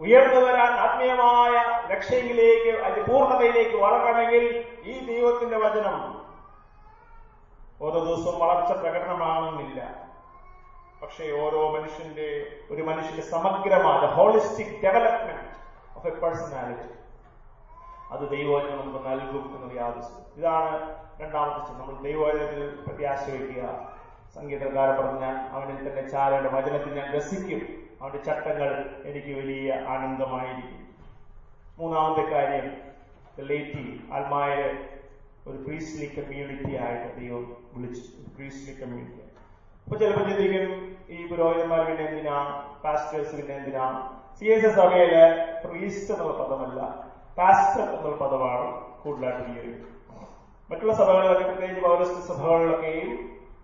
ഉയർന്നു 0.00 0.40
വരാൻ 0.40 0.72
ആത്മീയമായ 0.72 1.86
ലക്ഷ്യങ്ങളിലേക്ക് 1.94 2.82
അതിന്റെ 2.82 3.12
പൂർണതയിലേക്ക് 3.12 3.76
വളരണമെങ്കിൽ 3.76 4.64
ഈ 4.84 5.06
ദൈവത്തിന്റെ 5.06 5.58
വചനം 5.58 6.17
ഓരോ 7.80 7.98
ദിവസവും 8.04 8.38
വളർച്ച 8.40 8.72
പ്രകടനമാണെന്നില്ല 8.72 9.80
പക്ഷേ 11.02 11.24
ഓരോ 11.40 11.70
മനുഷ്യന്റെ 11.70 12.28
ഒരു 12.70 12.82
മനുഷ്യന്റെ 12.82 13.22
സമഗ്രമായ 13.22 14.06
holistic 14.06 14.82
development 14.84 15.46
of 15.96 16.06
a 16.06 16.10
personality 16.10 16.88
അത് 18.10 18.30
ദൈവവചനം 18.30 18.78
നമുക്ക് 18.78 19.08
നൽകും 19.08 19.44
എന്നൊരു 19.56 19.78
ആവശ്യം 19.80 20.24
ഇതാണ് 20.36 20.72
രണ്ടാമത്തെ 21.20 21.66
ചിന്ത. 21.66 21.78
നമ്മൾ 21.78 22.02
ദൈവവചനത്തിൽ 22.02 22.84
പ്രത്യാശ 22.86 23.30
വയ്ക്കുക 23.30 23.62
സംഗീതക്കാരൻ 24.34 24.96
പറഞ്ഞ 25.00 25.24
അവനിൽ 25.54 25.78
തന്നെ 25.88 26.08
ചാരയുടെ 26.08 26.48
വചനത്തിൽ 26.48 26.92
ഞാൻ 26.94 27.08
രസിക്കും. 27.14 27.62
അവന്റെ 28.00 28.18
ചട്ടങ്ങൾ 28.18 28.70
എനിക്ക് 29.04 29.32
വലിയ 29.38 29.74
ആനന്ദമായിരിക്കും. 29.74 30.82
മൂന്നാമത്തെ 31.78 32.24
കാര്യം 32.30 32.68
ലേറ്റി 33.48 33.84
ആത്മായെ 34.12 34.66
ഒരു 35.48 35.58
പ്രീസ്റ്റ്ലി 35.64 36.06
കമ്മ്യൂണിറ്റി 36.14 36.72
ആയിട്ട് 36.78 37.08
ദൈവം 37.18 37.44
വിളിച്ചു 37.74 38.02
പ്രീസ്റ്റ്ലി 38.36 38.74
കമ്മ്യൂണിറ്റി 38.80 39.22
അപ്പൊ 39.86 39.96
ചിലപ്പോൾ 40.00 40.24
ചിന്തിക്കും 40.30 40.72
ഈ 41.10 41.18
പുരോഹിതന്മാർ 41.28 41.80
പിന്നെ 41.86 42.04
എന്തിനാ? 42.06 42.38
പാസ്റ്റേഴ്സ് 42.82 43.36
പിന്നെ 43.36 43.54
എന്തിനാ? 43.56 43.84
സി 44.38 44.46
എസ് 44.46 44.66
എസ് 44.66 44.76
സഭയിൽ 44.76 45.12
പ്രീസ്റ്റ് 45.62 46.10
എന്നുള്ള 46.14 46.34
പദമല്ല 46.40 46.80
പാസ്റ്റർ 47.38 47.80
എന്നുള്ള 47.86 48.16
പദമാണ് 48.20 48.66
കൂടുതലായിട്ട് 49.02 49.40
ഉപയോഗിക്കുന്നത് 49.44 49.94
മറ്റുള്ള 50.70 50.94
സഭകളിലൊക്കെ 50.98 51.44
പ്രത്യേകിച്ച് 51.44 51.82
പൗരസ്ത്യ 51.82 52.22
സഭകളിലൊക്കെയും 52.30 53.10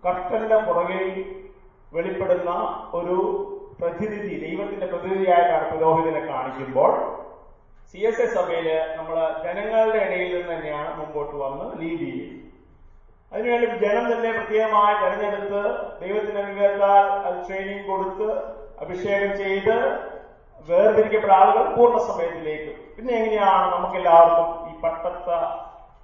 കർട്ടന്റെ 0.03 0.57
പുറകിൽ 0.67 1.03
വെളിപ്പെടുന്ന 1.91 2.51
ഒരു 2.93 3.17
പ്രതിനിധി 3.79 4.33
ദൈവത്തിന്റെ 4.43 4.87
പ്രതിനിധിയായിട്ടാണ് 4.87 5.65
പുരോഹിതനെ 5.71 6.21
കാണിക്കുമ്പോൾ 6.27 6.91
സി 7.89 7.99
എസ് 8.09 8.21
എസ് 8.21 8.35
സഭയിൽ 8.37 8.67
നമ്മൾ 8.97 9.15
ജനങ്ങളുടെ 9.43 9.99
ഇടയിൽ 10.05 10.31
നിന്ന് 10.33 10.51
തന്നെയാണ് 10.53 10.89
മുമ്പോട്ട് 10.99 11.35
വന്ന് 11.35 11.65
ലീഡ് 11.81 11.99
ചെയ്യുന്നത് 12.03 12.41
അതിനുവേണ്ടി 13.31 13.67
ജനം 13.85 14.05
തന്നെ 14.11 14.29
പ്രത്യേകമായി 14.31 14.95
തെരഞ്ഞെടുത്ത് 15.01 15.61
ദൈവത്തിന്റെ 16.01 16.41
അനുഗ്രഹത്താൽ 16.41 17.05
അത് 17.25 17.37
ട്രെയിനിങ് 17.47 17.85
കൊടുത്ത് 17.87 18.27
അഭിഷേകം 18.79 19.31
ചെയ്ത് 19.37 19.75
വേർതിരിക്കപ്പെട്ട 20.67 21.33
ആളുകൾ 21.33 21.63
പൂർണ 21.75 21.97
സമയത്തിലേക്ക് 22.09 22.71
പിന്നെ 22.95 23.11
എങ്ങനെയാണ് 23.13 23.65
നമുക്ക് 23.75 23.97
എല്ലാവർക്കും 23.97 24.49
ഈ 24.69 24.73
പട്ടത്ത 24.83 25.29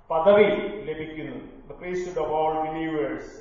പദവി 0.09 0.49
ലഭിക്കുന്നത്? 0.87 1.41
ദ 2.15 2.23
ഓൾ 2.37 2.53
ബിലീവേഴ്സ് 2.63 3.31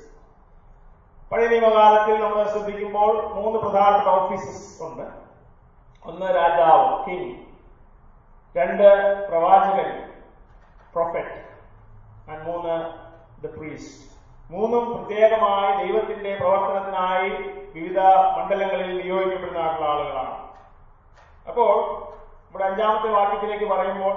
പഴയ 1.31 1.47
നിയമകാലത്തിൽ 1.47 2.15
നമ്മൾ 2.23 2.43
ശ്രദ്ധിക്കുമ്പോൾ 2.53 3.11
മൂന്ന് 3.35 3.57
പ്രധാനപ്പെട്ട 3.59 4.09
ഓഫീസസ് 4.19 4.83
ഉണ്ട്. 4.83 5.05
ഒന്ന് 6.05 6.27
രാജാവ് 6.39 6.87
കിങ് 7.05 7.29
രണ്ട് 8.55 8.87
പ്രവാചകൻ 9.27 9.89
പ്രൊഫറ്റ് 10.93 11.37
ആൻഡ് 12.29 12.43
മൂന്ന് 12.47 12.75
ദ 13.43 13.53
പ്രീസ്റ്റ് 13.57 13.99
മൂന്നും 14.51 14.83
പ്രത്യേകമായി 14.93 15.69
ദൈവത്തിന്റെ 15.81 16.31
പ്രവർത്തനത്തിനായി 16.41 17.29
വിവിധ 17.75 17.99
മണ്ഡലങ്ങളിൽ 18.35 18.89
നിയോഗിക്കപ്പെടുന്ന 18.97 19.61
ആളുകളാണ്. 19.91 20.35
അപ്പോൾ 21.47 21.71
നമ്മുടെ 22.43 22.65
അഞ്ചാമത്തെ 22.69 23.09
വാക്യത്തിലേക്ക് 23.17 23.67
പറയുമ്പോൾ 23.73 24.15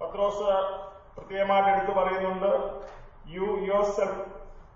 പത്രോസ് 0.00 0.48
പ്രത്യേകമായിട്ട് 1.16 1.70
എടുത്തു 1.74 1.92
പറയുന്നുണ്ട് 2.00 2.50
you 3.36 3.48
yourself 3.98 4.20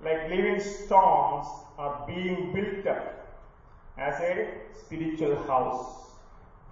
like 0.06 0.24
living 0.34 0.64
stones 0.72 1.52
are 1.82 1.90
being 2.08 2.44
built 2.54 2.94
as 4.08 4.22
a 4.30 4.32
spiritual 4.80 5.34
house 5.48 5.84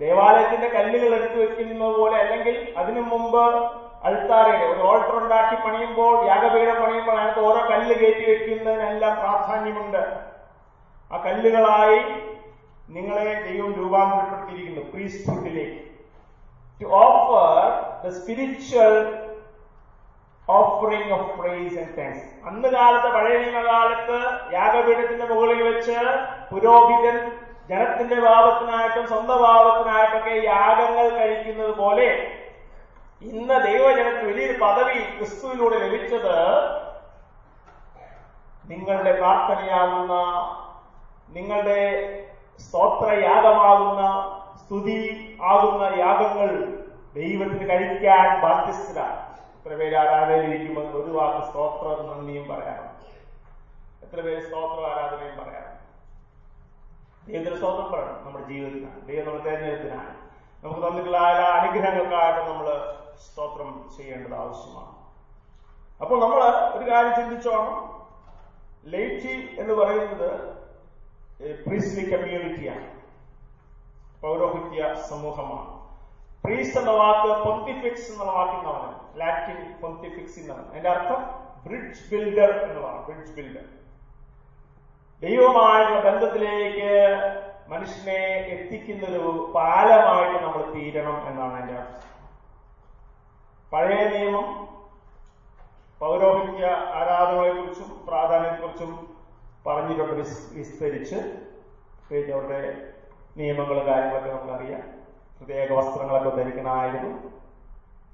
ദേവാലയത്തിന്റെ 0.00 0.68
കല്ലുകൾ 0.68 1.11
എടുത്തു 1.14 1.38
വെക്കുന്നത് 1.40 1.94
പോലെ 1.98 2.16
അല്ലെങ്കിൽ 2.20 2.57
അതിനു 2.76 3.02
മുമ്പ് 3.11 3.42
അൾത്താരയുടെ 4.04 4.66
ഒരു 4.72 4.83
ഓൾട്ടർ 4.88 5.14
ഉണ്ടാക്കി 5.20 5.57
പണിയുമ്പോൾ 5.64 6.14
യാഗപീഠം 6.26 6.78
പണിയുമ്പോൾ 6.83 7.14
അതിനകത്ത് 7.14 7.42
ഓരോ 7.48 7.61
കല്ല് 7.70 7.94
കയറ്റി 7.94 8.24
വെക്കുന്നതിനെല്ലാം 8.30 9.14
പ്രാധാന്യമുണ്ട്. 9.20 10.02
ആ 11.11 11.18
കല്ലുകളായി 11.24 12.00
നിങ്ങളെ 12.88 13.28
ദൈവം 13.46 13.70
രൂപാന്തരപ്പെടുത്തിയിരിക്കുന്നു 13.78 14.83
പ്രീസ്ഫുഡിലേക്ക് 14.90 15.80
to 16.80 16.87
offer 17.00 17.62
the 18.02 18.12
spiritual 18.18 18.96
offering 20.48 21.12
of 21.12 21.30
praise 21.38 21.76
and 21.78 21.94
thanks 21.98 22.26
അന്ന് 22.48 22.68
കാലത്ത് 22.74 23.09
പഴയ 23.14 23.37
നിയമകാലത്ത് 23.42 24.18
യാഗപീഠത്തിന്റെ 24.54 25.26
മുകളിൽ 25.30 25.62
വെച്ച് 25.68 25.98
പുരോഹിതൻ 26.50 27.16
ജനത്തിന്റെ 27.68 28.16
ഭാവത്തിനായിട്ടും 28.27 29.05
സ്വന്തം 29.12 29.38
ഭാവത്തിനായിട്ടൊക്കെ 29.46 30.35
യാഗങ്ങൾ 30.55 31.07
കഴിക്കുന്നത് 31.18 31.74
പോലെ 31.83 32.09
ഇന്ന് 33.31 33.57
ദൈവജനത്തിന് 33.66 34.27
വലിയൊരു 34.31 34.57
പദവി 34.64 34.98
ക്രിസ്തുവിലൂടെ 35.16 35.77
ലഭിച്ചത് 35.85 36.37
നിങ്ങളുടെ 38.70 39.12
പ്രാർത്ഥനയാകുന്ന 39.20 40.14
നിങ്ങളുടെ 41.37 41.81
സ്തോത്രയാഗമാകുന്ന 42.64 44.03
സ്തുതി 44.62 45.00
ആകുന്ന 45.53 45.85
യാഗങ്ങൾ 46.05 46.50
ദൈവത്തിന് 47.16 47.64
കഴിക്കാൻ 47.70 48.27
ബാധ്യസ്ഥരാണ്. 48.44 49.18
എത്ര 49.57 49.72
പേര് 49.81 49.96
ആരാധനയിലിരിക്കുമ്പോൾ 50.03 50.87
ഒരു 51.00 51.12
വാക്ക് 51.16 51.42
സ്തോത്ര 51.50 51.87
നന്ദിയും 52.09 52.44
പറയാറുണ്ട്. 52.50 53.05
എത്ര 54.05 54.18
പേര് 54.27 54.40
സ്തോത്ര 54.48 54.81
ആരാധനയും 54.92 55.37
പറയാം 55.40 55.63
ദൈവത്തിന് 57.26 57.56
സ്വന്തം 57.60 57.87
പറയണം 57.92 58.18
നമ്മുടെ 58.24 58.44
ജീവിതത്തിനാണ്. 58.44 59.06
ദൈവം 59.06 59.26
നമ്മുടെ 59.26 59.44
തെരഞ്ഞെടുപ്പിനാണ്. 59.44 60.12
നമുക്ക് 60.62 60.82
തന്നിട്ടുള്ള 60.87 61.18
എല്ലാ 61.28 61.48
അനുഗ്രഹങ്ങൾക്കായിട്ട് 61.58 62.50
നമ്മൾ 62.50 62.66
സ്തോത്രം 63.24 63.70
ചെയ്യേണ്ടത് 63.96 64.34
ആവശ്യമാണ്. 64.34 64.92
അപ്പോൾ 66.00 66.20
നമ്മൾ 66.20 66.40
ഒരു 66.76 66.90
കാര്യം 66.90 67.14
ചിന്തിച്ചോണം. 67.20 67.76
ലൈറ്റി 68.94 69.34
എന്ന് 69.60 69.74
പറയുന്നത് 69.74 70.28
പ്രീസ്ലി 71.66 72.04
കമ്മ്യൂണിറ്റിയാണ് 72.10 72.87
പൗരോഹിത്യ 74.22 74.82
സമൂഹമാണ്. 75.10 75.70
പ്രീസ് 76.44 76.78
എന്ന 76.78 76.90
വാക്ക് 76.90 77.44
പൊന്തിഫിക്സ് 77.44 78.12
എന്ന 78.12 78.24
വാക്കിൽ 78.32 78.56
നിന്നാണ് 78.56 79.20
ലാറ്റിൻ 79.20 79.60
പൊന്തിഫിക്സ് 79.82 80.38
എന്നാണ് 80.38 80.70
അതിന്റെ 80.70 80.90
അർത്ഥം 80.90 81.20
ബ്രിഡ്ജ് 81.66 82.04
ബിൽഡർ 82.10 82.50
എന്നതാണ് 82.64 83.06
ബ്രിഡ്ജ് 83.06 83.32
ബിൽഡർ 83.32 83.66
ദൈവമായിട്ടുള്ള 85.24 86.00
ബന്ധത്തിലേക്ക് 86.10 86.90
മനുഷ്യനെ 87.68 88.24
എത്തിക്കുന്ന 88.54 89.04
ഒരു 89.08 89.52
പാലമായിട്ട് 89.54 90.44
നമ്മൾ 90.44 90.74
തീരണം 90.74 91.28
എന്നാണ് 91.28 91.60
എന്റെ 91.60 91.74
അർത്ഥം. 91.74 92.10
പഴയ 93.72 94.18
നിയമം 94.18 94.68
പൗരോഹിത്യ 96.00 96.66
ആരാധനകളെക്കുറിച്ചും 96.66 98.06
പ്രാധാന്യത്തെക്കുറിച്ചും 98.06 99.16
പറഞ്ഞിട്ടുണ്ട് 99.66 100.12
വിസ്തരിച്ച്. 100.58 101.14
പ്രത്യേകിച്ച് 101.14 102.32
അവരുടെ 102.32 102.60
നിയമങ്ങളും 103.37 103.87
കാര്യങ്ങളൊക്കെ 103.87 104.30
നമുക്കറിയാം. 104.30 104.82
പ്രത്യേക 105.38 105.72
വസ്ത്രങ്ങളൊക്കെ 105.72 106.37
ധരിക്കണമായിരുന്നു. 106.37 107.12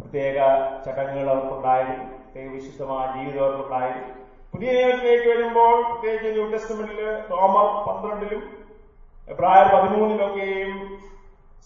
പ്രത്യേക 0.01 0.37
ചടങ്ങുകൾ 0.87 1.31
അവർക്കുണ്ടായിരുന്നു. 1.31 2.05
പ്രത്യേക 2.05 2.51
വിശുദ്ധമായ 2.51 3.25
ജീവിതം 3.25 3.45
അവർക്കുണ്ടായിരുന്നു. 3.45 4.20
പുതിയ 4.53 4.71
നിയമത്തിലേക്ക് 4.73 5.29
വരുമ്പോൾ 5.31 5.75
പ്രത്യേകിച്ച് 5.89 6.31
ന്യൂ 6.31 6.47
ടെസ്റ്റ്മെന്റിൽ 6.53 7.01
റോമർ 7.33 7.69
പന്ത്രണ്ടിലും 7.87 8.43
എബ്രായർ 9.29 9.67
പതിമൂന്നിലൊക്കെയും 9.75 10.73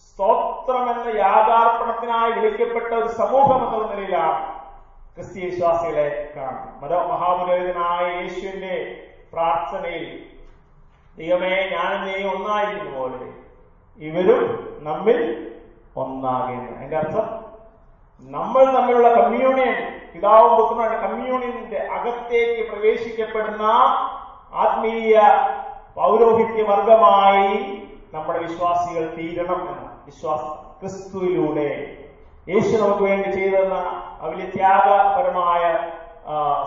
സ്തോത്രം 0.02 0.84
എന്ന 0.92 1.12
യാഥാർപ്പണത്തിനായി 1.18 2.32
വിളിക്കപ്പെട്ട 2.36 2.90
ഒരു 2.94 3.08
സമൂഹം 3.20 3.58
എന്നുള്ള 3.64 3.86
നിലയിലാണ് 3.92 4.42
ക്രിസ്തീയ 5.14 5.44
വിശ്വാസികളെ 5.44 6.06
കാണുന്നത്. 6.36 6.70
മത 6.82 6.92
മഹാപുരോഹിതനായ 7.10 8.04
യേശുവിന്റെ 8.18 8.74
പ്രാർത്ഥനയിൽ 9.32 10.06
ദൈവമേ 11.18 11.54
ഞാനും 11.72 12.00
നീ 12.06 12.14
ഒന്നായിരിക്കുന്ന 12.32 12.92
പോലെ 12.98 13.28
ഇവരും 13.98 14.42
നമ്മിൽ 14.82 15.18
ഒന്നാകുന്നു 15.96 16.70
അതിന്റെ 16.76 16.96
അർത്ഥം 16.96 17.26
നമ്മൾ 18.24 18.64
തമ്മിലുള്ള 18.76 19.08
കമ്മ്യൂണിയൻ 19.14 19.76
പിതാവും 20.14 20.52
പുത്രനാണ് 20.56 20.96
കമ്മ്യൂണിന്റെ 21.04 21.78
അകത്തേക്ക് 21.96 22.62
പ്രവേശിക്കപ്പെടുന്ന 22.70 23.62
ആത്മീയ 24.62 25.14
പൗരോഹിത്യ 25.96 26.62
വർഗമായി 26.68 27.48
നമ്മുടെ 28.14 28.38
വിശ്വാസികൾ 28.38 29.04
തീരണം 29.16 29.60
എന്ന 29.72 29.88
വിശ്വാസം 30.06 30.52
ക്രിസ്തുവിലൂടെ 30.80 31.70
യേശു 32.48 32.72
നമുക്ക് 32.82 33.02
വേണ്ടി 33.02 33.28
ചെയ്തെന്ന 33.32 33.76
വലിയ 34.22 34.46
ത്യാഗപരമായ 34.54 35.62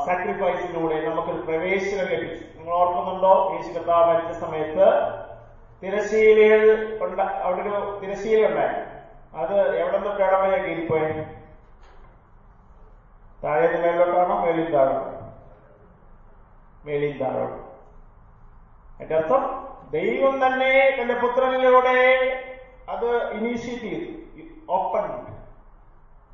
സാക്രിഫൈസിലൂടെ 0.05 0.97
നമുക്കൊരു 1.07 1.41
പ്രവേശനം 1.47 2.07
ലഭിച്ചു. 2.13 2.43
നിങ്ങൾ 2.57 2.73
ഓർക്കുന്നുണ്ടോ? 2.79 3.33
യേശു 3.53 3.69
കർത്താവ് 3.77 4.05
മരിച്ച 4.09 4.33
സമയത്ത് 4.43 4.87
തിരശീലയിൽ 5.83 6.63
അവിടെ 7.45 7.61
ഒരു 7.69 7.99
തിരശീല 8.01 8.39
ഉണ്ടായിരുന്നു. 8.47 8.85
അത് 9.41 9.55
എവിടെ 9.81 9.97
നിന്ന് 9.97 10.13
എവിടെ 10.23 10.37
വരെ 10.43 10.59
താഴെ 13.43 13.77
മേലോട്ടാണോ 13.77 14.45
മേളിൽ 14.45 14.71
താഴോട്ടോ 14.71 15.33
മേളിൽ 16.85 17.23
താഴോട്ടോ 17.23 17.63
എന്റെ 19.01 19.15
അർത്ഥം 19.15 19.67
ദൈവം 19.91 20.45
തന്നെ 20.45 20.97
തന്റെ 21.01 21.13
പുത്രനിലൂടെ 21.13 21.97
അത് 22.89 23.31
ഇനീഷ്യേറ്റ് 23.31 23.83
ചെയ്തു. 23.83 24.17
Open 24.69 25.35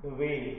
the 0.04 0.14
way 0.14 0.54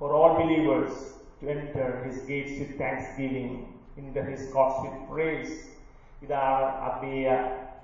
for 0.00 0.12
all 0.12 0.38
believers 0.38 1.14
to 1.42 1.46
enter 1.46 2.04
his 2.04 2.28
gates 2.28 2.58
with 2.58 2.80
thanksgiving 3.20 3.66
in 3.98 4.12
the 4.12 4.28
his 4.28 4.54
courts 4.54 4.80
with 4.80 5.12
praise 5.12 5.78
ഇതാണ് 6.22 6.84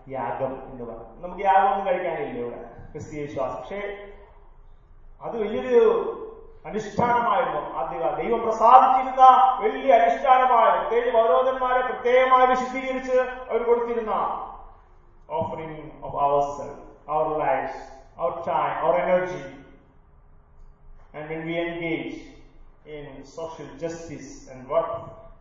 യാഗം 0.09 0.63
എന്ന് 0.71 0.85
പറയുന്നത്. 0.85 1.25
നമുക്ക് 1.25 1.43
യാഗമൊന്നും 1.43 1.87
കഴിക്കാനില്ല 1.87 2.39
ഇവിടെ. 2.39 2.57
ക്രിസ്തീയ 2.91 3.23
വിശ്വാസം. 3.23 3.57
പക്ഷേ 3.57 4.09
അത് 5.23 5.37
വലിയൊരു 5.43 6.27
അനുഷ്ഠാനമായിരുന്നു 6.69 7.61
ആദ്യ 7.81 7.99
ദൈവം 8.21 8.41
പ്രസാദിച്ചിരുന്ന 8.47 9.23
വലിയ 9.63 9.93
അനുഷ്ഠാനമായ 9.99 10.67
പ്രത്യേകിച്ച് 10.77 11.15
പൗരോധന്മാരെ 11.19 11.83
പ്രത്യേകമായി 11.83 12.47
വിശദീകരിച്ച് 12.47 13.17
അവർ 13.51 13.63
കൊടുത്തിരുന്ന 13.63 14.15
offering 15.39 15.81
of 16.03 16.19
our 16.25 16.43
self 16.59 16.83
our 17.15 17.31
life 17.45 17.79
our 18.19 18.35
time 18.51 18.75
our 18.83 18.97
energy 19.07 19.43
And 21.13 21.29
when 21.29 21.45
we 21.45 21.59
engage 21.59 22.23
in 22.87 23.25
social 23.27 23.67
justice 23.77 24.49
and 24.49 24.69
work 24.69 24.91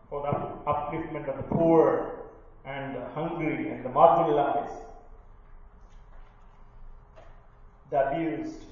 for 0.08 0.22
the 0.22 0.32
upliftment 0.66 1.28
of 1.28 1.36
the 1.36 1.44
poor 1.44 1.84
and 2.66 2.96
the 2.96 3.04
hungry 3.10 3.70
and 3.70 3.84
the 3.84 3.88
marginalized, 3.90 4.80
the 7.90 8.08
abused, 8.08 8.62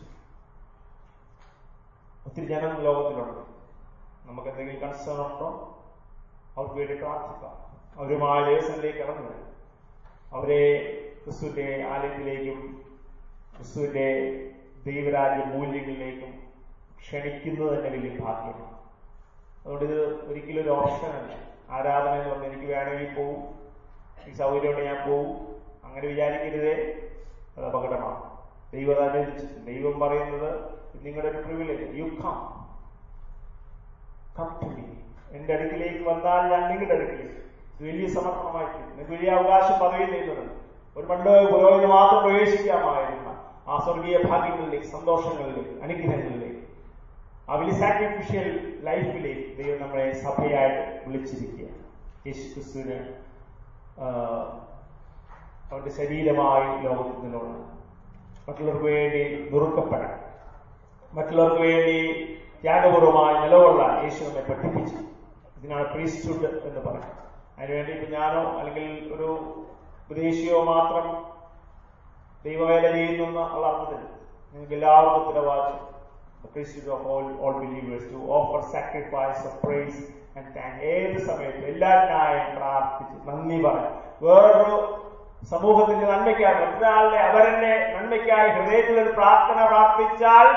ഒത്തിരി 2.29 2.47
ജനം 2.47 2.81
ലോകത്തിലുണ്ട്. 2.81 3.41
നമുക്ക് 4.29 4.49
എന്തെങ്കിലും 4.49 4.81
concern 4.81 5.15
ഉണ്ടോ? 5.15 5.79
അവർക്ക് 6.57 6.75
വേണ്ടി 6.75 6.95
പ്രാർത്ഥിക്കാം. 6.95 7.69
അവരുമായ 8.01 8.45
ദേവസനിലേക്ക് 8.45 8.99
കടന്നു. 8.99 9.29
വരും 9.29 9.49
അവരെ 10.33 10.79
ക്രിസ്തുവിന്റെ 11.25 11.87
ആലയത്തിലേക്കും 11.91 12.83
ക്രിസ്തുവിന്റെ 13.57 14.31
ദൈവരാജ്യ 14.87 15.45
മൂല്യങ്ങളിലേക്കും 15.45 16.43
ക്ഷണിക്കുന്നത് 16.99 17.79
തന്നെ 17.79 17.91
വലിയ 17.91 18.19
ഭാഗ്യമാണ്. 18.21 18.79
അതുകൊണ്ട് 19.63 19.85
ഇത് 19.85 20.25
ഒരിക്കലും 20.25 20.63
ഒരു 20.63 20.69
ഓപ്ഷനല്ല 20.69 21.53
ആരാധന 21.71 22.09
എന്ന് 22.09 22.31
പറഞ്ഞാൽ 22.31 22.53
എനിക്ക് 22.53 22.73
വേണമെങ്കിൽ 22.73 23.15
പോവും. 23.15 23.59
ഈ 24.29 24.33
സൗകര്യമുണ്ട് 24.33 24.81
ഞാൻ 24.81 25.11
പോവും. 25.11 25.63
അങ്ങനെ 25.85 26.09
വിചാരിക്കരുതേ. 26.09 27.09
അത് 27.57 27.67
അപകടമാണ്. 27.67 28.28
ദൈവം 28.73 28.99
അനുവദിച്ചിട്ടുണ്ട് 29.03 29.67
ദൈവം 29.67 29.95
പറയുന്നത് 30.01 30.51
നിങ്ങളുടെ 31.03 31.29
ഒരു 31.29 31.41
privilege 31.43 31.87
you 31.95 32.07
come 32.17 32.39
come 34.39 34.49
to 34.59 34.69
me 34.69 34.85
എന്റെ 35.33 35.53
അടുക്കിലേക്ക് 35.55 36.03
വന്നാൽ 36.05 36.43
ഞാൻ 36.53 36.63
നിങ്ങളുടെ 36.71 36.95
അടുക്കിലേക്ക് 36.97 37.37
വലിയ 37.83 38.07
സമർപ്പണമായിട്ട് 38.09 38.79
നിങ്ങൾക്ക് 38.89 39.13
വലിയ 39.13 39.31
അവകാശം 39.31 39.77
പദവി 39.81 40.07
നേടുന്നത് 40.07 40.53
ഒരു 40.97 41.07
പണ്ട് 41.07 41.31
പുരോഹിത 41.51 41.89
മാത്രം 41.89 42.21
പ്രവേശിക്കാമായിരുന്ന 42.23 43.33
ആ 43.69 43.77
സ്വർഗീയ 43.79 44.19
ഭാഗ്യങ്ങളിലേക്ക് 44.27 44.89
സന്തോഷങ്ങളിലേക്ക് 44.89 45.75
അനുഗ്രഹങ്ങളിലേക്ക് 45.83 46.63
ആ 47.49 47.55
വലിയ 47.55 47.75
സാക്രിഫിഷ്യൽ 47.79 48.49
ലൈഫിലേക്ക് 48.83 49.47
ദൈവം 49.59 49.79
നമ്മളെ 49.83 50.07
സഭയായിട്ട് 50.23 50.83
വിളിച്ചിരിക്കുക 51.07 51.69
യേശു 52.27 52.45
ക്രിസ്തുവിന് 52.53 52.99
അവന്റെ 55.71 55.93
ശരീരമായി 55.97 56.69
ലോകത്തിൽ 56.85 57.21
നിന്നുള്ള 57.23 57.55
മറ്റുള്ളവർക്ക് 58.49 58.85
വേണ്ടി 58.85 59.49
നുറുക്കപ്പെടാൻ 59.53 60.21
മറ്റുള്ളവർക്ക് 61.13 61.61
വേണ്ടി 61.63 61.97
ത്യാഗപൂർവമായി 62.63 63.35
നിലകൊള്ളാൻ 63.35 64.03
യേശു 64.03 64.25
നമ്മെ 64.25 64.41
പഠിപ്പിച്ചു 64.41 64.97
ഇതിനാണ് 65.59 65.93
പ്രീസ്റ്റുഡ് 65.93 66.51
എന്ന് 66.51 66.81
പറയുന്നത്. 66.81 67.13
അതിനുവേണ്ടി 67.59 67.93
ഇപ്പൊ 67.93 68.19
ഞാനോ 68.19 68.59
അല്ലെങ്കിൽ 68.59 69.15
ഒരു 69.15 69.29
ഉപദേശിയോ 70.11 70.63
മാത്രം 70.65 71.25
ദൈവവേല 72.45 72.93
ചെയ്യുന്നു 72.93 73.25
എന്നുള്ള 73.25 73.67
അർത്ഥത്തിൽ 73.67 74.05
നിങ്ങൾക്ക് 74.53 74.75
എല്ലാവർക്കും 74.75 75.29
ഉത്തരവാദിത്വം. 75.29 75.89
The 76.43 76.49
priesthood 76.55 76.91
പ്രാർത്ഥിച്ച് 82.57 83.29
നന്ദി 83.29 83.57
പറയാം. 83.63 83.95
വേറൊരു 84.23 84.77
സമൂഹത്തിന്റെ 85.43 86.07
നന്മയ്ക്കായി 86.13 86.57
മറ്റൊരാളുടെ 86.61 87.19
അവരന്റെ 87.29 87.73
നന്മയ്ക്കായി 87.95 88.49
ഹൃദയത്തിൽ 88.57 88.97
ഒരു 89.03 89.13
പ്രാർത്ഥന 89.19 89.59
പ്രാർത്ഥിച്ചാൽ 89.73 90.49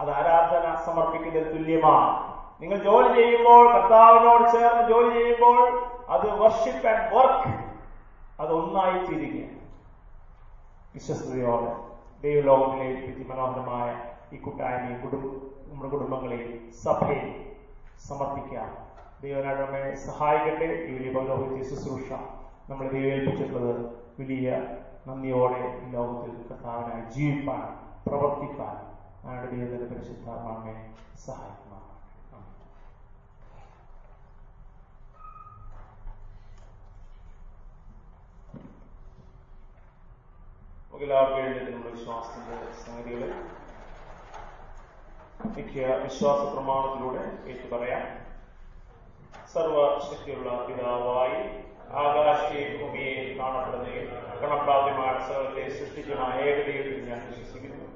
അത് 0.00 0.10
ആരാധന 0.18 0.64
സമർപ്പിക്കുന്നതിന് 0.86 1.52
തുല്യമാണ്. 1.54 2.08
നിങ്ങൾ 2.60 2.78
ജോലി 2.88 3.10
ചെയ്യുമ്പോൾ 3.18 3.62
കർത്താവിനോട് 3.74 4.44
ചേർന്ന് 4.54 4.82
ജോലി 4.92 5.10
ചെയ്യുമ്പോൾ 5.18 5.60
അത് 6.14 6.26
വർഷിപ്പ് 6.42 6.88
ആൻഡ് 6.92 7.08
വർക്ക് 7.14 7.52
അത് 8.42 8.52
ഒന്നായി 8.60 8.98
തിരികെ 9.08 9.44
വിശ്വസ്തയോടെ 10.94 11.72
ദൈവലോകത്തിലെ 12.24 12.88
മനോഹരമായ 13.30 13.88
ഈ 14.34 14.38
കൂട്ടായ്മയും 14.44 15.00
കുടുംബ 15.04 15.24
നമ്മുടെ 15.68 15.90
കുടുംബങ്ങളെയും 15.94 16.52
സഭയിൽ 16.84 17.24
സമർപ്പിക്കാം 18.08 18.70
ദൈവനാട് 19.22 19.60
നമ്മെ 19.64 19.82
സഹായിക്കട്ടെ. 20.06 20.66
ഈ 20.86 20.94
വലിയ 20.94 21.10
പൗരോഹിത്യ 21.16 21.62
ശുശ്രൂഷ 21.70 22.08
നമ്മൾ 22.70 22.84
ദൈവേൽപ്പിച്ചിട്ടുള്ളത് 22.94 23.84
വലിയ 24.18 24.48
നന്ദിയോടെ 25.06 25.60
ഈ 25.78 25.92
ലോകത്തിൽ 25.92 26.34
കർത്താവിനായി 26.42 27.04
ജീവിപ്പാൻ 27.14 27.64
പ്രവർത്തിക്കാൻ 28.06 28.76
ആണ് 29.28 29.44
ദൈവത്തിന്റെ 29.52 29.86
പരിശുദ്ധാത്മാവിനെ 29.90 30.74
സഹായിക്കുമാറാണ് 31.24 31.92
എല്ലാവർക്കും 40.96 41.38
എഴുന്നേറ്റ് 41.40 41.70
നമ്മുടെ 41.70 41.90
വിശ്വാസത്തിന്റെ 41.90 42.56
സംഗതികൾ 42.82 43.22
മിക്ക 45.54 45.74
വിശ്വാസ 46.02 46.40
പ്രമാണത്തിലൂടെ 46.52 47.22
ഏറ്റു 47.50 47.66
പറയാം. 47.72 48.04
സർവശക്തിയുള്ള 49.52 50.50
പിതാവായി 50.66 51.40
ആകാശത്തെയും 51.96 52.72
ഭൂമിയെയും 52.78 53.28
കാണപ്പെടുന്നതിൽ 53.38 54.06
ഗണപ്രാപ്യമായ 54.40 55.12
സകലത്തെ 55.28 55.64
സൃഷ്ടിക്കുന്ന 55.70 56.24
ഏകദൈവത്തിൽ 56.40 56.98
ഞാൻ 57.08 57.20
വിശ്വസിക്കുന്നു 57.28 57.86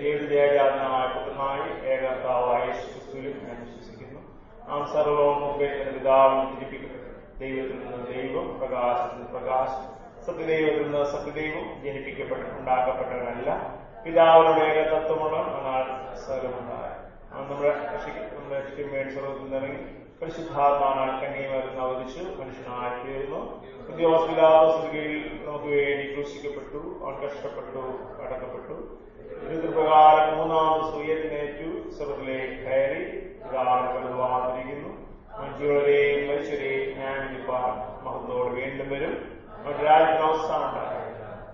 ഏകദേജാതനായ 0.00 1.06
പുത്രനായി 1.14 1.66
ഏകർത്താവായ 1.90 2.60
യേശുക്രിസ്തുവിലും 2.66 3.40
ഞാൻ 3.46 3.58
വിശ്വസിക്കുന്നു 3.64 4.20
നാം 4.68 4.82
സർവവും 4.86 5.38
മുമ്പേ 5.40 5.68
പിതാവും 5.90 6.40
ജനിപ്പിക്കുന്നു 6.50 6.98
ദൈവത്തിൽ 7.40 7.76
നിന്ന് 7.82 8.00
ദൈവം 8.10 8.46
പ്രകാശത്തിൽ 8.58 9.26
പ്രകാശം 9.32 9.84
സത്യദൈവത്തിൽ 10.26 10.82
നിന്ന് 10.82 11.04
സത്യദൈവം 11.12 11.66
ജനിപ്പിക്കപ്പെട്ട 11.84 12.44
ഉണ്ടാക്കപ്പെട്ടവനല്ല 12.56 13.50
പിതാവിനുടെ 14.04 14.64
ഏകതത്വമുള്ള 14.72 15.36
എന്നാൽ 15.50 15.86
സർവമുണ്ടായ 16.20 16.90
നമ്മുടെ 17.32 17.72
സർവത്തിൽ 19.14 19.74
നിറങ്ങി 20.20 20.32
പരിശുദ്ധാത്മാനാൽ 20.32 21.10
കന്യമരുന്ന് 21.20 21.80
അവതരിച്ച് 21.82 22.22
മനുഷ്യനായി 22.40 22.96
തീർന്നു 23.04 23.40
ഉദ്യോഗസ്ഥിലാവസ്ഥയിൽ 23.90 25.12
നമുക്ക് 25.44 25.70
വേണ്ടി 25.74 26.04
ക്രൂശിക്കപ്പെട്ടു 26.12 26.80
അവൻ 27.04 27.14
കഷ്ടപ്പെട്ടു 27.22 27.84
അടക്കപ്പെട്ടു. 28.24 28.76
പ്രകാരം 29.76 30.26
മൂന്നാമത് 30.38 30.84
സൂര്യത്തിനേറ്റു 30.90 31.68
സ്വർഗത്തിലേക്ക് 31.96 32.58
കയറി 32.66 33.02
പിതാവിനെ 33.42 33.90
വലുവാതിരിക്കുന്നു 33.96 34.92
മനുഷ്യരുടെയും 35.40 36.22
മനുഷ്യരെയും 36.30 36.90
ഞാൻ 37.00 37.18
ഇപ്പം 37.38 37.64
മഹത്തോട് 38.04 38.50
വീണ്ടും 38.60 38.88
വരും. 38.94 39.14
അവന്റെ 39.62 39.82
രാജ്യത്തിന് 39.88 40.26
അവസാനം 40.28 40.70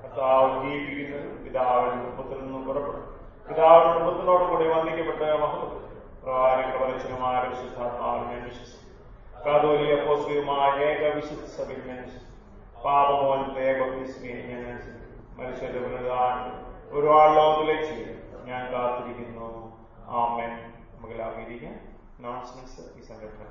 കർത്താവ് 0.02 0.50
ജീവിക്കുന്നത് 0.64 1.28
പിതാവിനും 1.44 2.04
പുത്രനിൽ 2.18 2.44
നിന്നും 2.44 2.64
പുറപ്പെടും. 2.68 3.04
പിതാവിന്റെ 3.48 4.00
പുത്രനോട് 4.06 4.44
കൂടി 4.50 4.66
വന്ദിക്കപ്പെട്ട് 4.74 5.28
മഹത്വം. 5.44 5.82
വലച്ചനുമായ 6.78 7.48
വിശുദ്ധാത്മാവിനെ 7.48 8.30
ഞാൻ 8.30 8.42
വിശ്വസിക്കുന്നു 8.44 8.84
കാതോലിക 9.44 9.94
പോസ്ലിയുമായ 10.06 10.70
ഏക 10.84 11.14
വിശുദ്ധ 11.14 11.44
വിശ്വസിക്കുന്നു 11.56 12.24
പാപമോചനത്തെ 12.84 13.62
ഞാൻ 14.50 14.60
അനുസരിക്കുന്നു 14.68 15.20
പുനരുദ്ധാരണം 15.84 16.56
ഒരു 16.96 17.06
ലോകത്തിലേക്ക് 17.34 17.96
ഞാൻ 18.48 18.62
കാത്തിരിക്കുന്നു. 18.72 19.48
ആമേൻ. 20.20 20.52
നമുക്ക് 20.94 21.14
ഇരിക്കാം 21.46 21.76
അനൗൺസ്മെന്റ്സ് 22.18 22.80
ഈ 22.98 23.02
സംഘടന 23.08 23.42